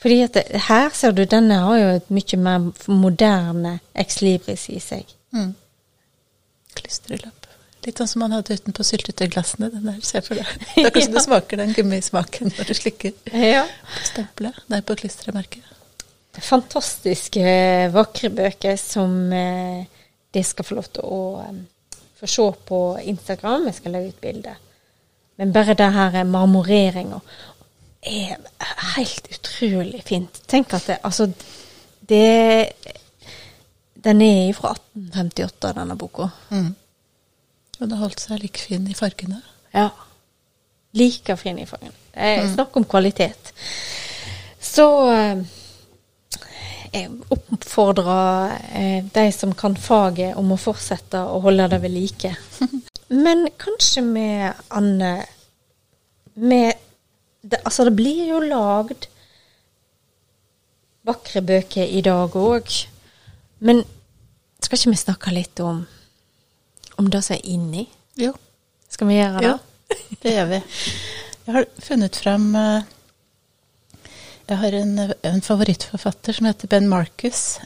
Fordi 0.00 0.20
at 0.22 0.34
det, 0.34 0.44
her 0.68 0.90
ser 0.92 1.12
du, 1.16 1.24
denne 1.24 1.58
har 1.64 1.78
jo 1.78 1.88
et 1.96 2.10
mye 2.10 2.36
mer 2.36 2.70
moderne 2.92 3.78
ex 3.94 4.20
libris 4.20 4.68
i 4.68 4.78
seg. 4.80 5.08
Mm. 5.32 5.54
Klistrelapp. 6.74 7.43
Litt 7.84 7.98
sånn 8.00 8.08
som 8.08 8.20
man 8.24 8.32
hadde 8.32 8.54
utenpå 8.56 8.84
syltetøyglassene. 8.86 9.68
Den 9.74 9.84
der, 9.90 9.98
se 10.06 10.20
for 10.24 10.38
deg. 10.40 10.46
Det 10.74 10.86
er 10.86 10.90
kanskje 10.94 11.10
Ja. 11.10 11.14
du 11.18 11.20
smaker 11.26 11.60
den 11.60 11.72
gummismaken 11.76 12.52
når 12.56 12.70
du 12.70 12.74
slikker 12.78 13.12
Ja. 13.32 13.64
på 13.66 14.04
stempelet. 14.08 14.60
Nei, 14.72 14.80
på 14.80 14.96
klistremerket. 14.96 15.62
fantastiske, 16.40 17.44
vakre 17.94 18.30
bøker 18.34 18.76
som 18.80 19.32
eh, 19.32 19.84
de 20.34 20.42
skal 20.42 20.64
få 20.66 20.74
lov 20.80 20.88
til 20.96 21.04
å 21.06 21.18
eh, 21.44 21.98
få 22.18 22.26
se 22.30 22.46
på 22.66 22.80
Instagram. 23.04 23.66
Jeg 23.68 23.76
skal 23.78 23.92
legge 23.94 24.08
ut 24.14 24.20
bilde. 24.24 24.54
Men 25.38 25.52
bare 25.54 25.74
det 25.78 25.90
her 25.94 26.24
marmoreringa 26.24 27.20
er 28.04 28.36
helt 28.96 29.28
utrolig 29.32 30.02
fint. 30.06 30.40
Tenk 30.50 30.74
at 30.76 30.86
det 30.90 30.98
Altså, 31.04 31.26
det 32.08 32.72
Den 34.04 34.20
er 34.22 34.52
fra 34.52 34.74
1858, 34.74 35.72
denne 35.78 35.96
boka. 35.96 36.26
Mm. 36.50 36.74
Og 37.80 37.90
det 37.90 37.98
holdt 37.98 38.22
seg 38.22 38.42
like 38.42 38.62
fin 38.62 38.86
i 38.90 38.96
fargene. 38.96 39.40
Ja. 39.74 39.88
Like 40.94 41.36
fin 41.40 41.58
i 41.58 41.66
fargene. 41.66 41.96
Er 42.14 42.46
snakk 42.52 42.76
om 42.78 42.86
kvalitet. 42.86 43.50
Så 44.62 44.86
eh, 45.10 45.42
jeg 46.94 47.10
oppfordrer 47.34 48.54
eh, 48.78 49.00
de 49.14 49.24
som 49.34 49.54
kan 49.58 49.74
faget, 49.76 50.36
om 50.38 50.54
å 50.54 50.60
fortsette 50.60 51.18
å 51.18 51.40
holde 51.44 51.66
det 51.72 51.80
ved 51.82 51.94
like. 51.96 52.34
Men 53.24 53.48
kanskje 53.60 54.04
med 54.06 54.62
Anne 54.74 55.16
med 56.34 56.72
det, 57.42 57.60
Altså, 57.64 57.84
det 57.84 57.96
blir 57.98 58.24
jo 58.30 58.40
lagd 58.40 59.08
vakre 61.04 61.42
bøker 61.44 61.84
i 61.84 62.00
dag 62.04 62.36
òg. 62.36 62.70
Men 63.64 63.82
skal 64.64 64.78
ikke 64.78 64.94
vi 64.94 65.00
snakke 65.02 65.34
litt 65.34 65.60
om, 65.60 65.84
om 67.00 67.10
det 67.10 67.22
som 67.26 67.36
er 67.36 67.46
inni? 67.48 67.86
Jo. 68.20 68.32
Skal 68.90 69.10
vi 69.10 69.18
gjøre 69.18 69.40
det? 69.40 69.48
Ja, 69.48 69.96
det 70.22 70.34
gjør 70.36 70.50
vi. 70.52 70.60
Jeg 71.44 71.56
har 71.56 71.66
funnet 71.84 72.16
fram 72.16 72.46
eh, 72.56 72.90
Jeg 74.48 74.60
har 74.60 74.76
en, 74.78 74.92
en 75.32 75.44
favorittforfatter 75.44 76.36
som 76.36 76.48
heter 76.48 76.70
Ben 76.72 76.88
Marcus, 76.88 77.58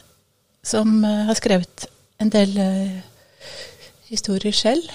som 0.63 1.03
eh, 1.03 1.25
har 1.29 1.39
skrevet 1.39 1.87
en 2.19 2.31
del 2.33 2.57
eh, 2.59 2.99
historier 4.09 4.55
selv. 4.55 4.89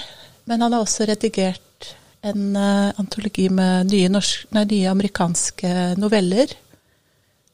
Men 0.45 0.65
han 0.65 0.75
har 0.75 0.85
også 0.85 1.07
redigert 1.09 1.61
en 2.25 2.57
antologi 2.57 3.51
med 3.53 3.91
nye, 3.91 4.09
norsk, 4.09 4.47
nei, 4.57 4.65
nye 4.71 4.93
amerikanske 4.93 5.71
noveller. 6.01 6.53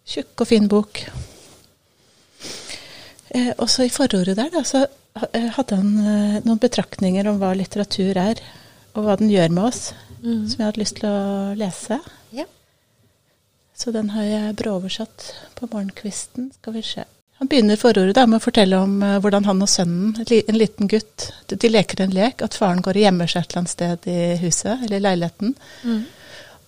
Tjukk 0.07 0.43
og 0.43 0.51
fin 0.51 0.67
bok. 0.71 1.03
Eh, 3.31 3.53
også 3.59 3.87
i 3.87 3.93
forordet 3.95 4.37
der 4.37 4.51
da, 4.51 4.63
så 4.67 4.87
hadde 5.17 5.77
han 5.77 5.93
eh, 5.99 6.41
noen 6.45 6.61
betraktninger 6.63 7.27
om 7.31 7.41
hva 7.41 7.55
litteratur 7.59 8.17
er. 8.21 8.41
og 8.95 9.05
hva 9.07 9.15
den 9.17 9.31
gjør 9.31 9.53
med 9.55 9.65
oss, 9.65 9.93
Mm. 10.21 10.49
som 10.51 10.59
jeg 10.59 10.67
hadde 10.67 10.81
lyst 10.81 10.97
til 10.99 11.07
å 11.09 11.55
lese. 11.57 11.97
Ja. 12.37 12.45
Så 13.73 13.93
den 13.95 14.11
har 14.11 14.23
jeg 14.23 14.57
bråoversatt 14.57 15.31
på 15.57 15.69
morgenkvisten. 15.71 16.51
Skal 16.59 16.75
vi 16.75 16.83
se. 16.83 17.05
Han 17.39 17.49
begynner 17.49 17.79
forordet 17.81 18.15
da, 18.19 18.27
med 18.27 18.37
å 18.37 18.45
fortelle 18.45 18.77
om 18.77 18.99
eh, 19.03 19.17
hvordan 19.23 19.47
han 19.49 19.63
og 19.65 19.69
sønnen, 19.73 20.27
en 20.29 20.59
liten 20.59 20.91
gutt, 20.93 21.31
de, 21.49 21.71
leker 21.71 22.03
en 22.05 22.13
lek, 22.13 22.43
at 22.43 22.59
faren 22.59 22.83
går 22.85 22.99
og 22.99 23.07
gjemmer 23.07 23.31
seg 23.33 23.41
et 23.41 23.51
eller 23.55 23.63
annet 23.63 23.73
sted 23.73 24.11
i 24.13 24.19
huset, 24.43 24.83
eller 24.85 24.99
i 24.99 25.05
leiligheten. 25.07 25.55
Mm. 25.85 26.03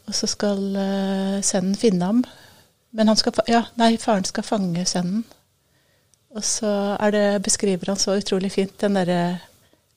Og 0.08 0.16
så 0.16 0.30
skal 0.32 0.62
eh, 0.80 1.37
sønnen 1.44 1.76
finne 1.76 2.08
ham. 2.08 2.25
Men 2.92 3.08
han 3.12 3.20
skal, 3.20 3.37
ja, 3.49 3.66
nei, 3.76 3.99
faren 4.00 4.25
skal 4.25 4.46
fange 4.49 4.87
sønnen. 4.88 5.26
Og 6.32 6.44
så 6.46 6.68
er 6.96 7.12
det, 7.12 7.24
beskriver 7.44 7.92
han 7.92 8.00
så 8.00 8.16
utrolig 8.16 8.52
fint 8.54 8.72
den 8.80 8.96
derre 8.96 9.22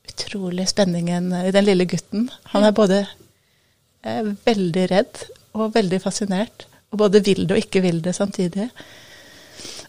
utrolig 0.06 0.68
spenningen 0.70 1.32
i 1.46 1.52
den 1.56 1.66
lille 1.66 1.88
gutten. 1.90 2.28
Han 2.54 2.66
er 2.68 2.76
både 2.76 3.02
eh, 4.04 4.34
veldig 4.46 4.86
redd 4.92 5.24
og 5.56 5.74
veldig 5.76 6.02
fascinert. 6.04 6.68
Og 6.92 7.00
både 7.02 7.24
vil 7.26 7.48
det 7.48 7.56
og 7.56 7.64
ikke 7.64 7.82
vil 7.84 8.02
det 8.04 8.14
samtidig. 8.16 8.68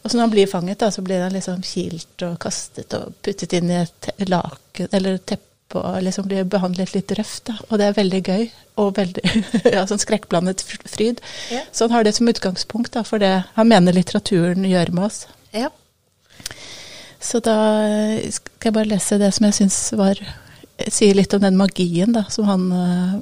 Og 0.03 0.11
så 0.11 0.17
når 0.17 0.23
han 0.29 0.35
blir 0.37 0.51
fanget, 0.51 0.79
da, 0.81 0.91
så 0.95 1.03
blir 1.03 1.25
han 1.25 1.35
liksom 1.35 1.63
kilt 1.67 2.23
og 2.27 2.39
kastet 2.43 2.95
og 2.95 3.15
puttet 3.27 3.57
inn 3.59 3.71
i 3.73 3.81
et 3.83 4.11
laken 4.31 4.93
eller 4.95 5.19
teppe 5.19 5.43
og 5.77 5.99
liksom 6.07 6.29
blir 6.31 6.47
behandlet 6.47 6.93
litt 6.95 7.11
røft. 7.19 7.49
Da. 7.51 7.57
Og 7.69 7.81
det 7.81 7.89
er 7.89 7.97
veldig 7.97 8.21
gøy 8.23 8.45
og 8.83 8.93
veldig 8.97 9.25
ja, 9.75 9.83
sånn 9.91 10.01
skrekkblandet 10.01 10.63
fr- 10.63 10.87
fryd. 10.89 11.19
Ja. 11.51 11.65
Så 11.75 11.89
han 11.89 11.97
har 11.97 12.07
det 12.07 12.15
som 12.17 12.31
utgangspunkt 12.31 12.95
da, 12.95 13.03
for 13.07 13.23
det 13.23 13.33
han 13.59 13.69
mener 13.73 13.97
litteraturen 13.97 14.65
gjør 14.71 14.95
med 14.95 15.09
oss. 15.09 15.25
Ja. 15.51 15.73
Så 17.27 17.41
da 17.43 17.57
skal 18.31 18.69
jeg 18.69 18.77
bare 18.77 18.91
lese 18.93 19.19
det 19.19 19.33
som 19.35 19.49
jeg 19.49 19.59
syns 19.63 19.81
var 19.99 20.21
Sier 20.93 21.17
litt 21.17 21.33
om 21.33 21.41
den 21.41 21.57
magien 21.57 22.13
da, 22.13 22.27
som 22.29 22.45
han 22.51 22.65
uh, 22.69 23.15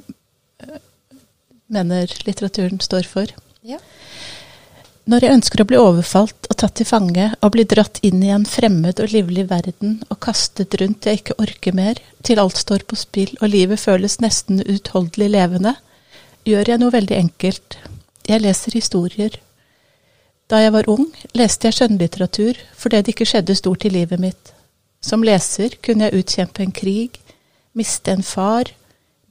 mener 1.71 2.11
litteraturen 2.27 2.81
står 2.83 3.07
for. 3.07 3.31
Ja. 3.63 3.77
Når 5.07 5.23
jeg 5.23 5.35
ønsker 5.37 5.61
å 5.61 5.67
bli 5.69 5.79
overfalt 5.79 6.49
og 6.49 6.57
tatt 6.59 6.75
til 6.79 6.87
fange 6.89 7.29
og 7.39 7.53
bli 7.53 7.63
dratt 7.69 7.99
inn 8.05 8.23
i 8.25 8.33
en 8.33 8.43
fremmed 8.49 8.99
og 8.99 9.13
livlig 9.13 9.45
verden 9.51 9.99
og 10.09 10.19
kastet 10.25 10.75
rundt 10.81 10.99
til 11.03 11.13
jeg 11.13 11.21
ikke 11.21 11.37
orker 11.45 11.77
mer, 11.77 12.01
til 12.25 12.41
alt 12.43 12.59
står 12.59 12.83
på 12.89 12.97
spill 12.99 13.31
og 13.39 13.51
livet 13.53 13.79
føles 13.79 14.19
nesten 14.19 14.63
uutholdelig 14.65 15.31
levende, 15.37 15.75
gjør 16.43 16.73
jeg 16.73 16.81
noe 16.81 16.95
veldig 16.97 17.19
enkelt. 17.21 17.79
Jeg 18.27 18.41
leser 18.43 18.75
historier. 18.75 19.39
Da 20.45 20.59
jeg 20.61 20.75
var 20.75 20.89
ung, 20.91 21.07
leste 21.33 21.69
jeg 21.69 21.79
skjønnlitteratur 21.79 22.59
fordi 22.77 23.01
det 23.01 23.15
ikke 23.15 23.25
skjedde 23.29 23.55
stort 23.57 23.85
i 23.87 23.93
livet 23.93 24.21
mitt. 24.21 24.51
Som 25.01 25.25
leser 25.25 25.73
kunne 25.85 26.07
jeg 26.07 26.21
utkjempe 26.21 26.61
en 26.61 26.73
krig, 26.73 27.17
miste 27.73 28.13
en 28.13 28.23
far, 28.25 28.69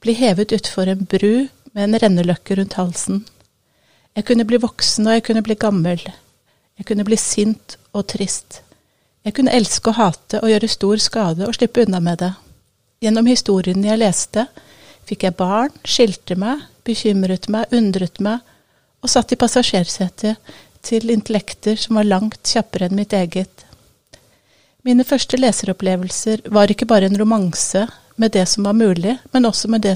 bli 0.03 0.15
hevet 0.15 0.51
utfor 0.55 0.91
en 0.91 1.07
bru 1.07 1.47
med 1.73 1.83
en 1.87 1.97
renneløkke 2.03 2.59
rundt 2.59 2.75
halsen. 2.79 3.23
Jeg 4.15 4.27
kunne 4.27 4.45
bli 4.47 4.59
voksen, 4.63 5.07
og 5.07 5.17
jeg 5.17 5.23
kunne 5.27 5.43
bli 5.43 5.57
gammel. 5.59 6.03
Jeg 6.77 6.87
kunne 6.87 7.03
bli 7.07 7.17
sint 7.19 7.75
og 7.95 8.05
trist. 8.11 8.61
Jeg 9.25 9.35
kunne 9.35 9.55
elske 9.55 9.91
og 9.91 9.97
hate 9.97 10.39
og 10.43 10.51
gjøre 10.51 10.69
stor 10.71 11.01
skade 11.01 11.47
og 11.47 11.55
slippe 11.55 11.83
unna 11.83 11.99
med 12.03 12.21
det. 12.21 12.31
Gjennom 13.03 13.27
historiene 13.27 13.89
jeg 13.89 13.99
leste, 13.99 14.45
fikk 15.07 15.25
jeg 15.27 15.35
barn, 15.39 15.71
skilte 15.83 16.37
meg, 16.39 16.63
bekymret 16.87 17.49
meg, 17.51 17.71
undret 17.75 18.21
meg, 18.23 18.43
og 19.03 19.11
satt 19.11 19.35
i 19.35 19.39
passasjersetet 19.39 20.53
til 20.85 21.11
intellekter 21.13 21.79
som 21.79 21.99
var 21.99 22.07
langt 22.07 22.41
kjappere 22.45 22.89
enn 22.89 22.99
mitt 22.99 23.13
eget. 23.13 23.65
Mine 24.85 25.05
første 25.07 25.37
leseropplevelser 25.39 26.45
var 26.53 26.69
ikke 26.69 26.85
bare 26.85 27.09
en 27.09 27.17
romanse 27.17 27.87
med 28.21 28.35
det 28.35 28.45
som 28.47 28.67
var 28.67 28.77
mulig, 28.77 29.17
men 29.33 29.45
også 29.49 29.67
med 29.73 29.81
det 29.81 29.95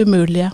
umulige. 0.00 0.50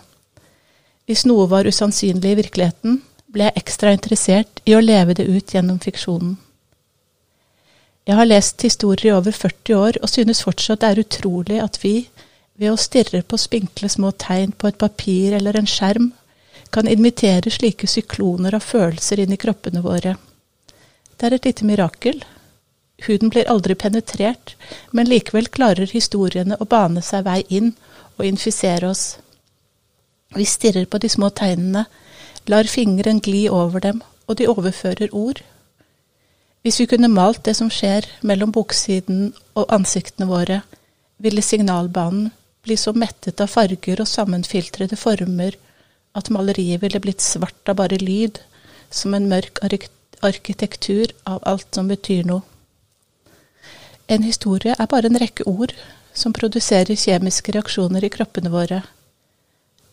Hvis 1.06 1.22
noe 1.28 1.46
var 1.46 1.68
usannsynlig 1.70 2.32
i 2.32 2.40
virkeligheten, 2.40 2.98
ble 3.30 3.46
jeg 3.46 3.62
ekstra 3.62 3.92
interessert 3.94 4.60
i 4.66 4.74
å 4.74 4.82
leve 4.82 5.14
det 5.14 5.28
ut 5.28 5.54
gjennom 5.54 5.78
fiksjonen. 5.82 6.34
Jeg 8.06 8.18
har 8.18 8.28
lest 8.28 8.62
historier 8.62 9.10
i 9.10 9.16
over 9.16 9.34
40 9.34 9.78
år 9.78 9.98
og 10.02 10.10
synes 10.10 10.44
fortsatt 10.46 10.82
det 10.82 10.90
er 10.90 11.02
utrolig 11.02 11.58
at 11.62 11.78
vi, 11.82 12.08
ved 12.56 12.72
å 12.72 12.78
stirre 12.80 13.22
på 13.22 13.38
spinkle 13.38 13.90
små 13.92 14.12
tegn 14.18 14.54
på 14.54 14.70
et 14.70 14.78
papir 14.78 15.34
eller 15.36 15.58
en 15.58 15.68
skjerm, 15.68 16.12
kan 16.70 16.88
invitere 16.88 17.50
slike 17.50 17.86
sykloner 17.86 18.54
av 18.54 18.64
følelser 18.64 19.20
inn 19.22 19.32
i 19.32 19.40
kroppene 19.40 19.82
våre. 19.84 20.16
Det 21.16 21.26
er 21.28 21.36
et 21.36 21.48
lite 21.48 21.64
mirakel. 21.64 22.24
Huden 23.06 23.30
blir 23.32 23.48
aldri 23.52 23.74
penetrert, 23.74 24.56
men 24.90 25.08
likevel 25.08 25.48
klarer 25.52 25.90
historiene 25.90 26.56
å 26.60 26.68
bane 26.68 27.02
seg 27.04 27.24
vei 27.26 27.42
inn 27.48 27.74
og 28.16 28.24
infisere 28.24 28.88
oss. 28.88 29.18
Vi 30.36 30.44
stirrer 30.44 30.88
på 30.90 30.98
de 30.98 31.08
små 31.12 31.30
tegnene, 31.30 31.84
lar 32.46 32.68
fingeren 32.68 33.20
gli 33.20 33.46
over 33.48 33.80
dem, 33.80 34.02
og 34.26 34.38
de 34.38 34.48
overfører 34.48 35.12
ord. 35.14 35.42
Hvis 36.62 36.80
vi 36.80 36.88
kunne 36.90 37.12
malt 37.12 37.44
det 37.46 37.54
som 37.54 37.70
skjer 37.70 38.08
mellom 38.26 38.50
boksiden 38.52 39.30
og 39.54 39.70
ansiktene 39.72 40.26
våre, 40.26 40.62
ville 41.22 41.42
signalbanen 41.42 42.32
bli 42.66 42.76
så 42.76 42.92
mettet 42.92 43.40
av 43.40 43.52
farger 43.52 44.02
og 44.02 44.10
sammenfiltrede 44.10 44.98
former 44.98 45.54
at 46.16 46.30
maleriet 46.32 46.82
ville 46.82 47.00
blitt 47.02 47.24
svart 47.24 47.68
av 47.68 47.78
bare 47.80 47.98
lyd, 48.00 48.40
som 48.90 49.14
en 49.14 49.28
mørk 49.28 49.60
arkitektur 50.24 51.12
av 51.24 51.42
alt 51.44 51.68
som 51.74 51.88
betyr 51.92 52.24
noe. 52.28 52.42
En 54.08 54.22
historie 54.22 54.74
er 54.78 54.86
bare 54.86 55.10
en 55.10 55.18
rekke 55.18 55.44
ord 55.50 55.74
som 56.14 56.32
produserer 56.32 56.96
kjemiske 56.96 57.52
reaksjoner 57.52 58.04
i 58.06 58.12
kroppene 58.12 58.52
våre. 58.52 58.84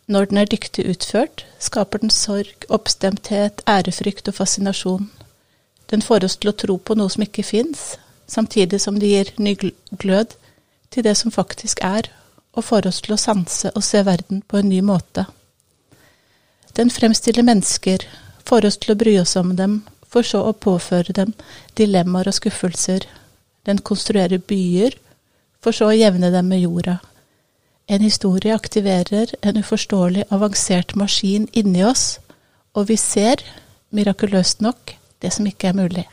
Når 0.08 0.30
den 0.30 0.38
er 0.38 0.50
dyktig 0.52 0.86
utført, 0.92 1.46
skaper 1.60 2.04
den 2.04 2.12
sorg, 2.14 2.68
oppstemthet, 2.70 3.64
ærefrykt 3.68 4.28
og 4.28 4.38
fascinasjon. 4.38 5.10
Den 5.90 6.02
får 6.02 6.28
oss 6.28 6.38
til 6.38 6.52
å 6.52 6.58
tro 6.60 6.78
på 6.78 6.96
noe 7.00 7.12
som 7.12 7.26
ikke 7.26 7.46
fins, 7.48 7.96
samtidig 8.28 8.82
som 8.82 9.00
det 9.00 9.12
gir 9.12 9.32
ny 9.38 9.56
glød 9.58 10.36
til 10.94 11.08
det 11.08 11.16
som 11.18 11.32
faktisk 11.32 11.82
er, 11.84 12.12
og 12.54 12.68
får 12.68 12.88
oss 12.88 13.02
til 13.02 13.16
å 13.16 13.22
sanse 13.22 13.72
og 13.74 13.84
se 13.84 14.04
verden 14.06 14.44
på 14.48 14.60
en 14.60 14.70
ny 14.70 14.82
måte. 14.86 15.26
Den 16.74 16.90
fremstiller 16.90 17.46
mennesker, 17.46 18.06
får 18.46 18.66
oss 18.66 18.80
til 18.82 18.94
å 18.94 19.00
bry 19.00 19.14
oss 19.22 19.36
om 19.40 19.56
dem, 19.56 19.82
for 20.10 20.26
så 20.26 20.44
å 20.46 20.54
påføre 20.54 21.14
dem 21.16 21.34
dilemmaer 21.78 22.30
og 22.30 22.38
skuffelser. 22.38 23.06
Den 23.66 23.80
konstruerer 23.82 24.42
byer, 24.42 24.98
for 25.64 25.76
så 25.76 25.92
å 25.92 25.96
jevne 25.96 26.32
dem 26.34 26.50
med 26.52 26.64
jorda. 26.66 26.98
En 27.88 28.02
historie 28.04 28.56
aktiverer 28.56 29.34
en 29.42 29.60
uforståelig 29.60 30.26
avansert 30.34 30.96
maskin 31.00 31.48
inni 31.52 31.84
oss, 31.86 32.18
og 32.74 32.90
vi 32.90 32.98
ser, 32.98 33.44
mirakuløst 33.94 34.64
nok, 34.66 34.96
det 35.22 35.34
som 35.36 35.48
ikke 35.48 35.70
er 35.70 35.78
mulig. 35.78 36.06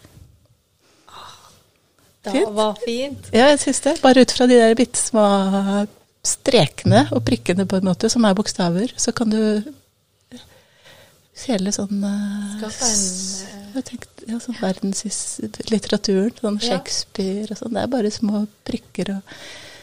Det 2.21 2.35
Fint. 2.35 2.51
var 2.53 2.75
fint. 2.85 3.31
Ja, 3.33 3.47
jeg 3.49 3.63
syns 3.63 3.81
det. 3.81 3.95
Bare 4.03 4.21
ut 4.21 4.33
fra 4.37 4.47
de 4.47 4.59
der 4.61 4.75
bitte 4.77 5.01
små 5.01 5.25
strekene 6.21 7.07
og 7.17 7.23
prikkene, 7.25 7.65
på 7.65 7.79
en 7.81 7.89
måte, 7.89 8.11
som 8.13 8.27
er 8.29 8.37
bokstaver, 8.37 8.93
så 9.01 9.15
kan 9.17 9.33
du 9.33 9.41
hele 11.49 11.73
sånn 11.73 12.03
eh, 12.05 12.65
eh, 12.67 13.75
Jeg 13.77 13.85
tenkte, 13.89 14.27
ja, 14.29 14.39
sånn 14.43 14.59
verdenslitteraturen, 14.61 16.35
sånn. 16.41 16.59
Shakespeare 16.65 17.51
og 17.55 17.61
sånn. 17.61 17.75
Det 17.77 17.83
er 17.85 17.93
bare 17.93 18.11
små 18.15 18.45
prikker 18.69 19.15
og 19.17 19.35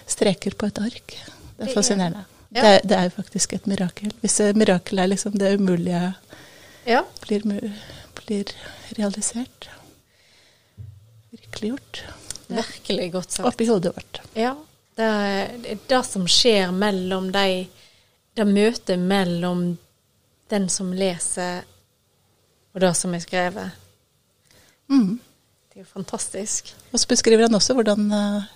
streker 0.07 0.55
på 0.59 0.69
et 0.69 0.81
ark. 0.83 1.15
Det 1.57 1.65
er 1.65 1.69
er- 1.69 1.73
fascinerende. 1.75 2.25
Ja. 2.55 2.61
Det, 2.61 2.69
er, 2.69 2.81
det 2.87 2.97
er 2.97 3.09
faktisk 3.11 3.53
et 3.57 3.65
mirakel. 3.67 4.11
Hvis 4.21 4.39
et 4.39 4.55
mirakel 4.55 4.99
er 5.03 5.09
liksom 5.11 5.33
det 5.37 5.55
umulige 5.59 6.13
Ja. 6.87 7.01
blir, 7.25 7.43
blir 8.15 8.53
realisert. 8.97 9.67
Virkeliggjort. 11.31 12.03
Virkelig 12.47 13.11
godt 13.11 13.31
sagt. 13.31 13.47
Oppi 13.49 13.67
hodet 13.67 13.95
vårt. 13.95 14.21
Ja. 14.33 14.53
Det 14.95 15.09
det, 15.61 15.71
er 15.73 15.77
det 15.87 16.05
som 16.07 16.23
skjer 16.27 16.71
mellom 16.71 17.31
de 17.31 17.67
Det 18.37 18.45
møtet 18.45 18.99
mellom 19.01 19.77
den 20.49 20.69
som 20.69 20.93
leser, 20.95 21.63
og 22.73 22.81
det 22.83 22.93
som 22.95 23.13
er 23.17 23.23
skrevet. 23.23 23.71
Mm. 24.87 25.17
Det 25.71 25.79
er 25.81 25.83
jo 25.83 25.89
fantastisk. 25.91 26.73
Og 26.93 26.99
så 27.01 27.07
beskriver 27.09 27.47
han 27.47 27.55
også 27.57 27.73
hvordan 27.77 28.05
eh, 28.13 28.47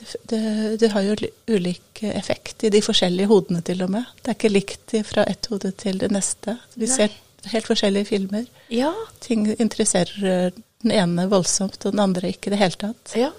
det, 0.00 0.16
det, 0.30 0.42
det 0.80 0.90
har 0.94 1.04
jo 1.06 1.16
li- 1.20 1.32
ulik 1.50 2.02
effekt 2.12 2.64
i 2.64 2.70
de 2.72 2.82
forskjellige 2.82 3.26
hodene 3.30 3.62
til 3.66 3.82
og 3.84 3.90
med. 3.90 4.04
Det 4.22 4.32
er 4.32 4.38
ikke 4.38 4.52
likt 4.52 4.94
fra 5.08 5.24
ett 5.28 5.46
hode 5.50 5.72
til 5.78 5.98
det 6.00 6.10
neste. 6.14 6.56
Vi 6.74 6.86
Nei. 6.86 6.94
ser 6.94 7.18
helt 7.52 7.66
forskjellige 7.66 8.08
filmer. 8.12 8.46
Ja. 8.70 8.92
Ting 9.20 9.48
interesserer 9.58 10.26
eh, 10.32 10.60
den 10.82 10.90
ene 10.94 11.28
voldsomt, 11.30 11.80
og 11.86 11.92
den 11.94 12.02
andre 12.02 12.30
ikke 12.32 12.50
i 12.50 12.54
det 12.54 12.62
hele 12.62 12.78
tatt. 12.86 13.14
Ja. 13.18 13.30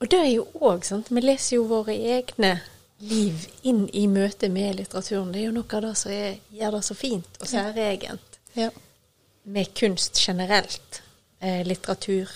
Og 0.00 0.08
det 0.08 0.18
er 0.20 0.30
jo 0.32 0.46
òg 0.64 0.84
sant, 0.88 1.10
vi 1.12 1.20
leser 1.20 1.58
jo 1.58 1.66
våre 1.68 1.92
egne 1.92 2.54
liv 3.00 3.46
inn 3.62 3.86
i 3.96 4.06
møte 4.10 4.48
med 4.52 4.76
litteraturen. 4.76 5.30
Det 5.32 5.40
er 5.40 5.46
jo 5.48 5.54
noe 5.56 5.76
av 5.78 5.82
det 5.86 5.92
som 5.96 6.12
er, 6.12 6.34
gjør 6.52 6.76
det 6.76 6.82
så 6.84 6.94
fint 6.98 7.38
og 7.40 7.48
særegent 7.48 8.38
Ja. 8.56 8.70
med 9.44 9.74
kunst 9.74 10.18
generelt. 10.20 11.02
Eh, 11.40 11.62
litteratur. 11.66 12.28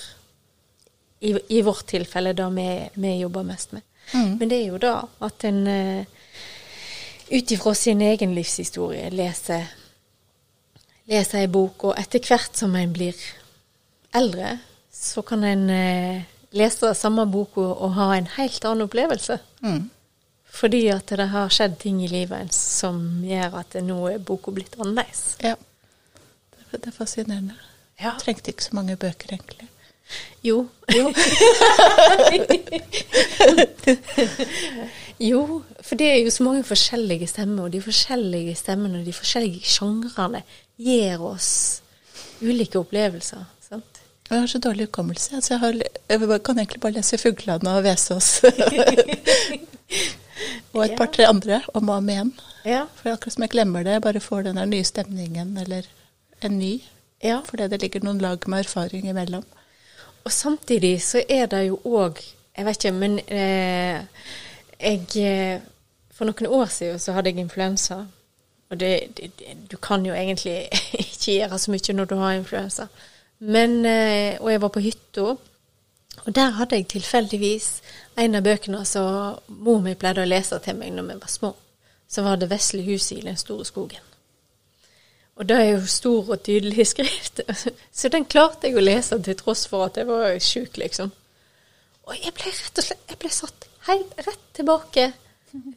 I, 1.20 1.34
I 1.48 1.60
vårt 1.62 1.86
tilfelle 1.86 2.32
det 2.32 2.46
vi, 2.56 2.68
vi 2.94 3.18
jobber 3.20 3.42
mest 3.44 3.72
med. 3.72 3.82
Mm. 4.14 4.36
Men 4.38 4.48
det 4.48 4.58
er 4.62 4.66
jo 4.68 4.78
da 4.78 4.94
at 5.20 5.44
en 5.44 5.66
eh, 5.66 6.04
ut 7.30 7.50
ifra 7.52 7.74
sin 7.74 8.00
egen 8.04 8.34
livshistorie 8.36 9.10
leser 9.10 9.64
leser 11.08 11.42
ei 11.42 11.48
bok, 11.52 11.84
og 11.84 11.98
etter 12.00 12.20
hvert 12.24 12.56
som 12.56 12.74
en 12.76 12.92
blir 12.92 13.16
eldre, 14.16 14.54
så 14.92 15.20
kan 15.26 15.44
en 15.44 15.66
eh, 15.70 16.22
lese 16.56 16.94
samme 16.96 17.26
boka 17.28 17.60
og 17.60 17.92
ha 17.98 18.06
en 18.16 18.28
helt 18.38 18.64
annen 18.64 18.86
opplevelse. 18.86 19.36
Mm. 19.60 19.90
Fordi 20.54 20.88
at 20.94 21.10
det 21.10 21.28
har 21.32 21.50
skjedd 21.52 21.78
ting 21.82 22.04
i 22.04 22.08
livet 22.10 22.54
som 22.54 23.24
gjør 23.26 23.56
at 23.64 23.74
nå 23.82 23.96
er 24.12 24.18
boka 24.22 24.50
blitt 24.54 24.76
annerledes. 24.78 25.22
Ja. 25.42 25.56
Det, 26.70 26.86
er 26.86 26.94
fascinerende. 26.94 27.54
Ja. 27.98 28.12
Trengte 28.22 28.50
ikke 28.50 28.64
så 28.66 28.74
mange 28.78 28.96
bøker, 28.98 29.28
egentlig. 29.34 29.68
Jo. 30.44 30.68
jo, 35.30 35.62
for 35.80 35.94
det 35.98 36.08
er 36.10 36.18
jo 36.20 36.30
så 36.34 36.42
mange 36.46 36.64
forskjellige 36.66 37.26
stemmer, 37.30 37.62
og 37.66 37.72
de 37.72 37.82
forskjellige 37.82 38.54
stemmene 38.58 38.98
og 39.00 39.06
de 39.06 39.14
forskjellige 39.16 39.62
sjangrene 39.76 40.42
gir 40.78 41.22
oss 41.22 41.82
ulike 42.42 42.78
opplevelser. 42.78 43.44
sant? 43.68 44.02
Jeg 44.30 44.40
har 44.40 44.46
så 44.50 44.58
dårlig 44.58 44.86
hukommelse. 44.90 45.36
Altså 45.36 45.54
jeg, 45.54 45.60
har, 45.60 45.72
jeg 46.10 46.42
kan 46.44 46.58
egentlig 46.58 46.80
bare 46.80 46.92
lese 46.98 47.16
'Fuglene' 47.18 47.70
og 47.70 47.84
'Vesaas'. 47.84 48.42
og 50.72 50.84
et 50.84 50.96
par-tre 50.98 51.26
andre 51.28 51.60
om 51.74 51.88
og 51.88 51.96
om 51.96 52.08
igjen. 52.08 52.32
Ja. 52.64 52.84
For 52.98 53.12
akkurat 53.12 53.36
som 53.36 53.44
jeg 53.46 53.52
glemmer 53.54 53.84
det, 53.84 53.98
jeg 53.98 54.02
bare 54.02 54.20
får 54.20 54.42
den 54.48 54.56
der 54.60 54.70
nye 54.70 54.84
stemningen, 54.84 55.56
eller 55.58 55.86
en 56.42 56.58
ny. 56.58 56.82
ja. 57.22 57.40
Fordi 57.46 57.68
det 57.68 57.80
ligger 57.82 58.04
noen 58.04 58.20
lag 58.20 58.48
med 58.48 58.64
erfaring 58.64 59.08
imellom. 59.08 59.44
Og 60.24 60.32
samtidig 60.32 61.02
så 61.02 61.22
er 61.28 61.46
det 61.46 61.66
jo 61.68 61.78
òg 61.84 62.20
Jeg 62.56 62.64
vet 62.64 62.84
ikke, 62.84 62.92
men 62.94 63.18
eh, 63.28 64.04
jeg 64.78 65.16
eh, 65.18 65.60
For 66.14 66.24
noen 66.24 66.46
år 66.46 66.66
siden 66.70 66.98
så 67.02 67.12
hadde 67.12 67.30
jeg 67.32 67.38
influensa. 67.42 68.04
Og 68.70 68.80
det, 68.80 68.92
det, 69.16 69.32
det, 69.38 69.56
du 69.72 69.76
kan 69.76 70.06
jo 70.06 70.14
egentlig 70.14 70.68
ikke 71.04 71.32
gjøre 71.32 71.58
så 71.58 71.70
mye 71.70 71.96
når 71.96 72.04
du 72.04 72.14
har 72.14 72.32
influensa. 72.32 72.86
Men 73.40 73.84
eh, 73.86 74.38
Og 74.40 74.52
jeg 74.52 74.62
var 74.62 74.68
på 74.68 74.80
hytta, 74.80 75.34
og 76.26 76.34
der 76.34 76.56
hadde 76.58 76.76
jeg 76.76 76.88
tilfeldigvis 76.88 77.68
en 78.18 78.34
av 78.34 78.44
bøkene 78.46 78.84
som 78.88 79.38
mor 79.48 79.82
mi 79.84 79.94
pleide 79.98 80.24
å 80.24 80.28
lese 80.28 80.58
til 80.64 80.78
meg 80.78 80.94
når 80.94 81.08
vi 81.10 81.20
var 81.20 81.32
små. 81.32 81.54
Så 82.08 82.22
var 82.22 82.36
det 82.36 82.50
'Vesle 82.50 82.82
huset 82.82 83.18
i 83.18 83.26
den 83.26 83.36
store 83.36 83.64
skogen'. 83.64 84.10
Og 85.36 85.48
det 85.48 85.56
er 85.56 85.70
jo 85.70 85.86
stor 85.86 86.30
og 86.30 86.42
tydelig 86.42 86.86
skrift. 86.94 87.40
Så 87.92 88.08
den 88.08 88.24
klarte 88.24 88.68
jeg 88.68 88.76
å 88.76 88.80
lese 88.80 89.22
til 89.22 89.36
tross 89.36 89.66
for 89.66 89.84
at 89.84 89.96
jeg 89.96 90.06
var 90.06 90.38
sjuk, 90.38 90.76
liksom. 90.76 91.12
Og 92.04 92.14
jeg 92.24 92.34
ble 92.34 92.52
rett 92.52 92.78
og 92.78 92.84
slett 92.84 93.10
jeg 93.10 93.18
ble 93.18 93.30
satt 93.30 93.68
helt 93.88 94.26
rett 94.26 94.48
tilbake 94.54 95.12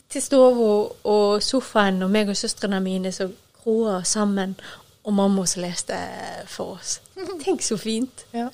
til 0.10 0.22
stua 0.22 0.50
og 1.04 1.44
sofaen, 1.44 2.02
og 2.04 2.12
meg 2.12 2.30
og 2.30 2.38
søstrene 2.38 2.80
mine 2.80 3.12
som 3.12 3.34
groa 3.64 4.04
sammen, 4.04 4.56
og 5.04 5.14
mamma 5.14 5.46
som 5.46 5.64
leste 5.64 5.98
for 6.48 6.78
oss. 6.78 7.00
Tenk 7.44 7.62
så 7.62 7.78
fint. 7.78 8.26
Ja. 8.34 8.50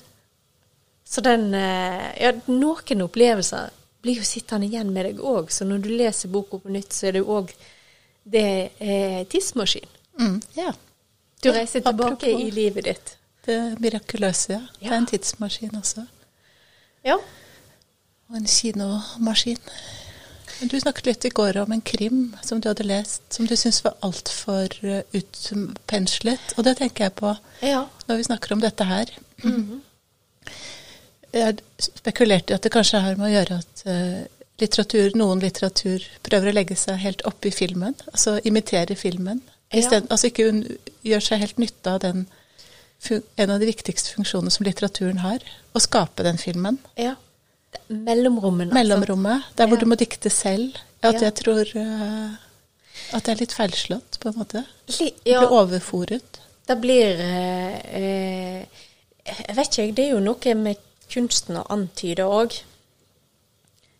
Så 1.14 1.22
den 1.22 1.52
eh, 1.54 2.06
Ja, 2.22 2.32
noen 2.50 3.04
opplevelser 3.06 3.70
blir 4.04 4.18
jo 4.20 4.26
sittende 4.26 4.66
igjen 4.66 4.90
med 4.92 5.06
deg 5.06 5.20
òg, 5.22 5.52
så 5.54 5.64
når 5.68 5.84
du 5.84 5.90
leser 5.94 6.32
boka 6.32 6.58
på 6.60 6.72
nytt, 6.74 6.92
så 6.92 7.06
er 7.08 7.14
det 7.16 7.22
jo 7.22 7.36
òg 7.38 7.52
Det 8.24 8.42
er 8.80 9.24
tidsmaskin. 9.28 9.86
Mm, 10.18 10.38
ja. 10.56 10.72
Du 11.42 11.50
reiser 11.52 11.80
tilbake 11.84 12.24
Apropos- 12.26 12.40
i 12.46 12.50
livet 12.50 12.84
ditt. 12.88 13.16
Det 13.44 13.58
mirakuløse, 13.80 14.52
ja. 14.56 14.60
Det 14.80 14.88
er 14.90 14.96
en 14.96 15.06
tidsmaskin 15.10 15.74
også. 15.76 16.06
Ja. 17.04 17.18
Og 18.30 18.36
en 18.38 18.46
kinomaskin. 18.48 19.58
Men 20.60 20.68
Du 20.72 20.78
snakket 20.80 21.06
litt 21.06 21.24
i 21.28 21.32
går 21.36 21.56
om 21.60 21.72
en 21.72 21.82
krim 21.84 22.36
som 22.42 22.60
du 22.60 22.68
hadde 22.70 22.86
lest, 22.88 23.22
som 23.34 23.46
du 23.46 23.52
syntes 23.56 23.82
var 23.84 23.98
altfor 24.06 24.72
uh, 24.84 25.02
utpenslet. 25.12 26.54
Og 26.56 26.64
det 26.64 26.78
tenker 26.78 27.04
jeg 27.04 27.14
på 27.20 27.36
Ja. 27.60 27.84
når 28.08 28.16
vi 28.16 28.24
snakker 28.30 28.52
om 28.56 28.60
dette 28.64 28.84
her. 28.84 29.12
Mhm. 29.42 29.82
Jeg 31.34 31.56
spekulerte 31.82 32.52
i 32.52 32.56
at 32.56 32.62
det 32.62 32.70
kanskje 32.74 33.00
har 33.02 33.16
med 33.18 33.26
å 33.26 33.32
gjøre 33.32 33.58
at 33.58 33.82
eh, 33.90 34.20
litteratur, 34.62 35.16
noen 35.18 35.42
litteratur 35.42 36.04
prøver 36.22 36.52
å 36.52 36.54
legge 36.54 36.76
seg 36.78 37.00
helt 37.02 37.24
oppi 37.26 37.50
filmen, 37.50 37.96
altså 38.12 38.36
imitere 38.46 38.94
filmen. 38.98 39.40
Ja. 39.74 39.82
Stedet, 39.88 40.06
altså 40.14 40.30
ikke 40.30 40.46
un, 40.52 40.60
gjør 41.02 41.24
seg 41.26 41.42
helt 41.42 41.58
nytte 41.58 41.96
av 41.96 42.00
den, 42.04 42.26
en 43.10 43.50
av 43.50 43.58
de 43.60 43.66
viktigste 43.66 44.14
funksjonene 44.14 44.54
som 44.54 44.66
litteraturen 44.68 45.18
har, 45.24 45.42
å 45.74 45.82
skape 45.82 46.22
den 46.26 46.38
filmen. 46.38 46.78
ja. 47.00 47.16
Mellomrommene. 47.90 48.70
altså. 48.70 48.76
Mellomrommet, 48.78 49.46
der 49.58 49.66
hvor 49.66 49.76
Ja. 49.76 49.80
du 49.80 49.88
må 49.90 49.96
dikte 49.98 50.30
selv. 50.30 50.76
At 51.02 51.14
Ja. 51.14 51.24
jeg 51.26 51.34
tror 51.34 51.66
uh, 51.74 52.36
at 53.12 53.24
det 53.24 53.32
er 53.32 53.40
litt 53.40 53.52
feilslått, 53.52 54.20
på 54.20 54.28
en 54.30 54.38
måte. 54.38 54.62
Li, 55.00 55.08
ja, 55.26 55.40
blir 55.40 55.50
overfòret. 55.58 56.38
det 56.68 56.76
blir 56.80 57.18
uh, 57.18 57.74
uh, 57.98 58.64
Jeg 59.26 59.56
vet 59.56 59.66
ikke, 59.78 59.92
det 59.96 60.04
er 60.04 60.10
jo 60.14 60.20
noe 60.20 60.54
med 60.54 60.76
kunsten 61.12 61.58
å 61.60 61.66
antyde 61.72 62.26
òg. 62.28 62.56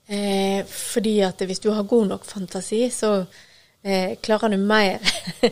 Eh, 0.06 0.64
fordi 0.68 1.18
at 1.24 1.40
hvis 1.40 1.62
du 1.64 1.70
har 1.72 1.86
god 1.88 2.10
nok 2.12 2.24
fantasi, 2.28 2.90
så 2.92 3.24
eh, 3.84 4.16
klarer 4.22 4.52
du 4.52 4.58
mer, 4.60 5.00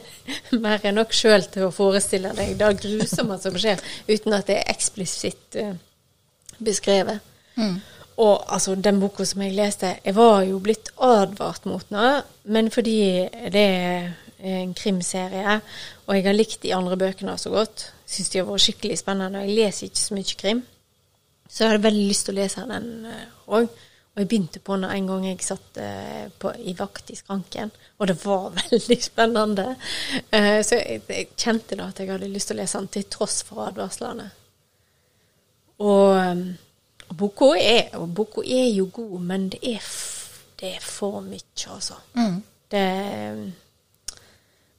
mer 0.65 0.85
enn 0.85 0.99
nok 1.01 1.15
sjøl 1.17 1.47
til 1.53 1.69
å 1.69 1.73
forestille 1.73 2.35
deg 2.37 2.59
det 2.61 2.75
grusomme 2.83 3.39
som 3.41 3.57
skjer, 3.57 3.81
uten 4.11 4.37
at 4.37 4.51
det 4.51 4.59
er 4.61 4.75
eksplisitt 4.75 5.57
eh, 5.61 5.73
beskrevet. 6.61 7.25
Mm. 7.57 7.81
Og 8.23 8.45
altså, 8.53 8.75
den 8.77 9.01
boka 9.01 9.25
som 9.25 9.41
jeg 9.45 9.57
leste, 9.57 9.95
jeg 10.05 10.17
var 10.17 10.43
jo 10.45 10.61
blitt 10.61 10.93
advart 11.01 11.65
mot 11.65 11.89
noe, 11.95 12.19
men 12.45 12.69
fordi 12.71 12.99
det 13.55 13.63
er 13.63 14.13
en 14.43 14.75
krimserie, 14.75 15.61
og 16.07 16.17
jeg 16.17 16.27
har 16.27 16.37
likt 16.37 16.63
de 16.65 16.75
andre 16.77 16.99
bøkene 16.99 17.39
så 17.39 17.53
godt, 17.55 17.87
syns 18.11 18.33
de 18.33 18.43
har 18.43 18.49
vært 18.51 18.65
skikkelig 18.67 18.99
spennende, 19.01 19.41
og 19.41 19.49
jeg 19.49 19.57
leser 19.57 19.89
ikke 19.89 20.03
så 20.03 20.17
mye 20.19 20.39
krim, 20.43 20.63
så 21.53 21.65
jeg 21.65 21.75
hadde 21.75 21.85
veldig 21.85 22.05
lyst 22.09 22.25
til 22.27 22.37
å 22.37 22.41
lese 22.41 22.63
den 22.71 22.93
òg. 23.53 23.73
Og 24.13 24.21
jeg 24.21 24.29
begynte 24.29 24.61
på 24.61 24.77
den 24.77 24.91
en 24.93 25.07
gang 25.09 25.23
jeg 25.25 25.39
satt 25.41 25.79
eh, 25.81 26.27
på, 26.39 26.51
i 26.61 26.75
vakt 26.77 27.11
i 27.11 27.17
skranken, 27.17 27.71
og 27.97 28.11
det 28.11 28.19
var 28.21 28.51
veldig 28.59 28.99
spennende. 29.01 29.71
Eh, 30.29 30.61
så 30.61 30.77
jeg, 30.77 31.01
jeg 31.09 31.31
kjente 31.33 31.79
da 31.81 31.89
at 31.89 32.03
jeg 32.03 32.11
hadde 32.13 32.29
lyst 32.29 32.51
til 32.53 32.59
å 32.59 32.61
lese 32.61 32.83
den, 32.83 32.91
til 32.93 33.07
tross 33.09 33.41
for 33.49 33.65
advarslene. 33.71 34.29
Og, 35.81 36.43
og 37.09 37.17
boka 37.23 37.55
er, 37.57 37.89
er 37.97 38.69
jo 38.69 38.91
god, 38.93 39.17
men 39.33 39.49
det 39.55 39.63
er, 39.73 39.89
det 40.61 40.75
er 40.77 40.85
for 40.85 41.25
mye, 41.25 41.41
altså. 41.73 41.97
Mm. 42.13 42.37
Det, 42.73 42.85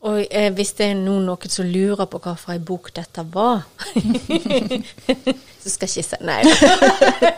og 0.05 0.21
eh, 0.29 0.51
hvis 0.53 0.75
det 0.77 0.91
er 0.91 1.01
noen, 1.01 1.25
noen 1.25 1.49
som 1.49 1.65
lurer 1.65 2.05
på 2.05 2.21
hva 2.21 2.35
for 2.37 2.53
ei 2.53 2.61
bok 2.61 2.93
dette 2.93 3.25
var, 3.33 3.65
så 5.63 5.71
skal 5.71 5.87
jeg 5.87 6.03
si 6.03 6.17
Nei. 6.27 6.41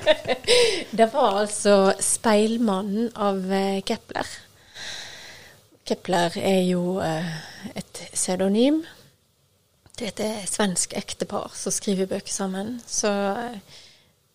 det 0.98 1.08
var 1.14 1.42
altså 1.44 1.94
'Speilmannen' 2.00 3.12
av 3.16 3.52
eh, 3.54 3.82
Kepler. 3.86 4.28
Kepler 5.86 6.38
er 6.42 6.62
jo 6.66 6.98
eh, 7.00 7.30
et 7.76 8.02
pseudonym. 8.14 8.82
Det 10.00 10.08
er 10.08 10.14
et 10.14 10.24
eh, 10.26 10.48
svensk 10.50 10.94
ektepar 10.98 11.52
som 11.54 11.72
skriver 11.72 12.10
bøker 12.10 12.34
sammen. 12.34 12.82
Så 12.88 13.12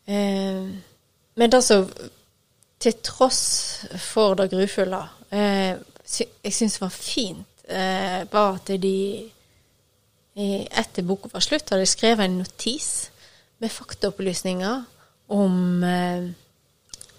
eh, 0.07 0.70
Men 1.35 1.62
som 1.62 1.90
til 2.81 2.94
tross 3.03 3.87
for 3.98 4.35
det 4.35 4.50
grufulle 4.50 5.03
eh, 5.33 5.74
jeg 6.44 6.53
syns 6.53 6.81
var 6.81 6.88
fint, 6.88 7.46
eh, 7.68 8.22
var 8.33 8.55
at 8.55 8.70
de 8.83 9.31
etter 10.35 11.03
boka 11.03 11.29
var 11.33 11.42
slutt, 11.42 11.70
hadde 11.70 11.87
skrevet 11.87 12.24
en 12.24 12.38
notis 12.40 13.11
med 13.60 13.72
faktaopplysninger 13.72 14.82
om 15.36 15.84
eh, 15.84 16.30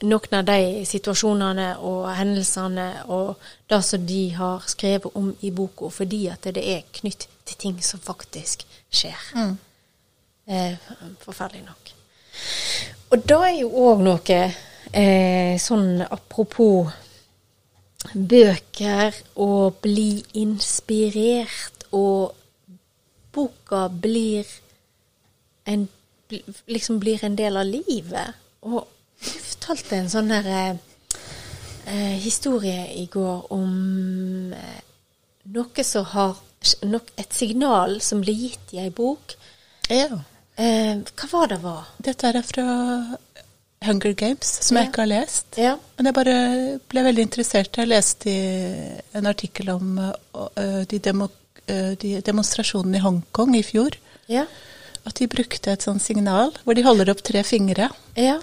noen 0.01 0.37
av 0.39 0.45
de 0.47 0.85
situasjonene 0.89 1.67
og 1.85 2.07
hendelsene 2.17 2.87
og 3.13 3.41
det 3.69 3.81
som 3.85 4.05
de 4.07 4.23
har 4.35 4.65
skrevet 4.69 5.13
om 5.17 5.29
i 5.45 5.51
boka, 5.53 5.91
fordi 5.93 6.25
at 6.33 6.49
det 6.55 6.63
er 6.65 6.87
knytt 7.01 7.27
til 7.45 7.59
ting 7.65 7.77
som 7.85 8.01
faktisk 8.01 8.65
skjer. 8.89 9.21
Mm. 9.35 9.55
Eh, 10.47 10.91
forferdelig 11.21 11.63
nok. 11.67 11.93
Og 13.11 13.23
da 13.29 13.39
er 13.45 13.57
jo 13.61 13.69
òg 13.85 14.03
noe 14.07 14.41
eh, 14.41 15.55
sånn 15.61 16.01
apropos 16.07 16.89
bøker 18.15 19.13
og 19.37 19.81
bli 19.83 20.23
inspirert, 20.41 21.85
og 21.91 22.33
boka 23.35 23.85
blir 23.91 24.47
en 25.69 25.85
liksom 26.67 26.99
blir 26.99 27.23
en 27.25 27.35
del 27.35 27.57
av 27.57 27.67
livet. 27.67 28.39
Og 28.61 28.87
du 29.21 29.29
fortalte 29.29 29.97
en 29.97 30.09
sånn 30.11 30.31
der 30.31 30.47
eh, 30.51 30.79
eh, 31.85 32.17
historie 32.21 32.87
i 32.97 33.05
går 33.11 33.51
om 33.53 34.53
eh, 34.53 34.79
noe 35.53 35.85
som 35.87 36.07
har 36.15 36.39
Et 36.61 37.33
signal 37.33 37.95
som 38.05 38.19
blir 38.21 38.37
gitt 38.37 38.73
i 38.75 38.77
ei 38.83 38.91
bok. 38.93 39.33
Ja. 39.89 40.19
Eh, 40.61 40.99
hva 41.01 41.29
var 41.31 41.47
det 41.49 41.57
var? 41.63 41.87
Dette 41.97 42.29
er 42.29 42.43
fra 42.45 42.65
Hunger 43.81 44.13
Games, 44.13 44.51
som 44.61 44.77
jeg 44.77 44.91
ikke 44.91 45.01
har 45.01 45.09
lest. 45.09 45.57
Ja. 45.57 45.71
Men 45.97 46.09
jeg 46.09 46.17
bare 46.19 46.35
ble 46.91 47.03
veldig 47.07 47.23
interessert. 47.25 47.79
Jeg 47.81 47.89
leste 47.89 48.29
i 48.29 48.41
en 49.17 49.29
artikkel 49.29 49.71
om 49.73 49.97
uh, 49.97 50.83
de, 50.85 50.99
demo, 51.01 51.31
uh, 51.65 51.93
de 51.97 52.19
demonstrasjonene 52.21 52.99
i 52.99 53.01
Hongkong 53.01 53.57
i 53.57 53.63
fjor. 53.65 53.97
Ja. 54.29 54.45
At 55.05 55.15
de 55.17 55.27
brukte 55.27 55.71
et 55.71 55.81
sånt 55.81 56.01
signal 56.03 56.51
hvor 56.63 56.75
de 56.77 56.83
holder 56.85 57.09
opp 57.13 57.23
tre 57.25 57.41
fingre. 57.43 57.89
Ja. 58.15 58.39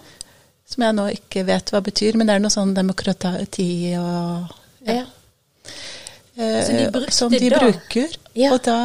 Som 0.68 0.82
jeg 0.84 0.94
nå 0.98 1.06
ikke 1.14 1.44
vet 1.48 1.70
hva 1.72 1.80
betyr, 1.80 2.16
men 2.18 2.26
det 2.28 2.34
er 2.34 2.42
noe 2.44 2.50
sånn 2.52 2.74
demokrati 2.76 3.94
og 3.96 4.50
ja. 4.88 5.04
eh, 6.36 6.64
Så 6.66 6.72
de 6.74 6.88
brukte 6.92 7.14
som 7.14 7.30
de 7.32 7.50
bruker. 7.50 8.16
Ja. 8.34 8.52
Og 8.52 8.62
da 8.66 8.78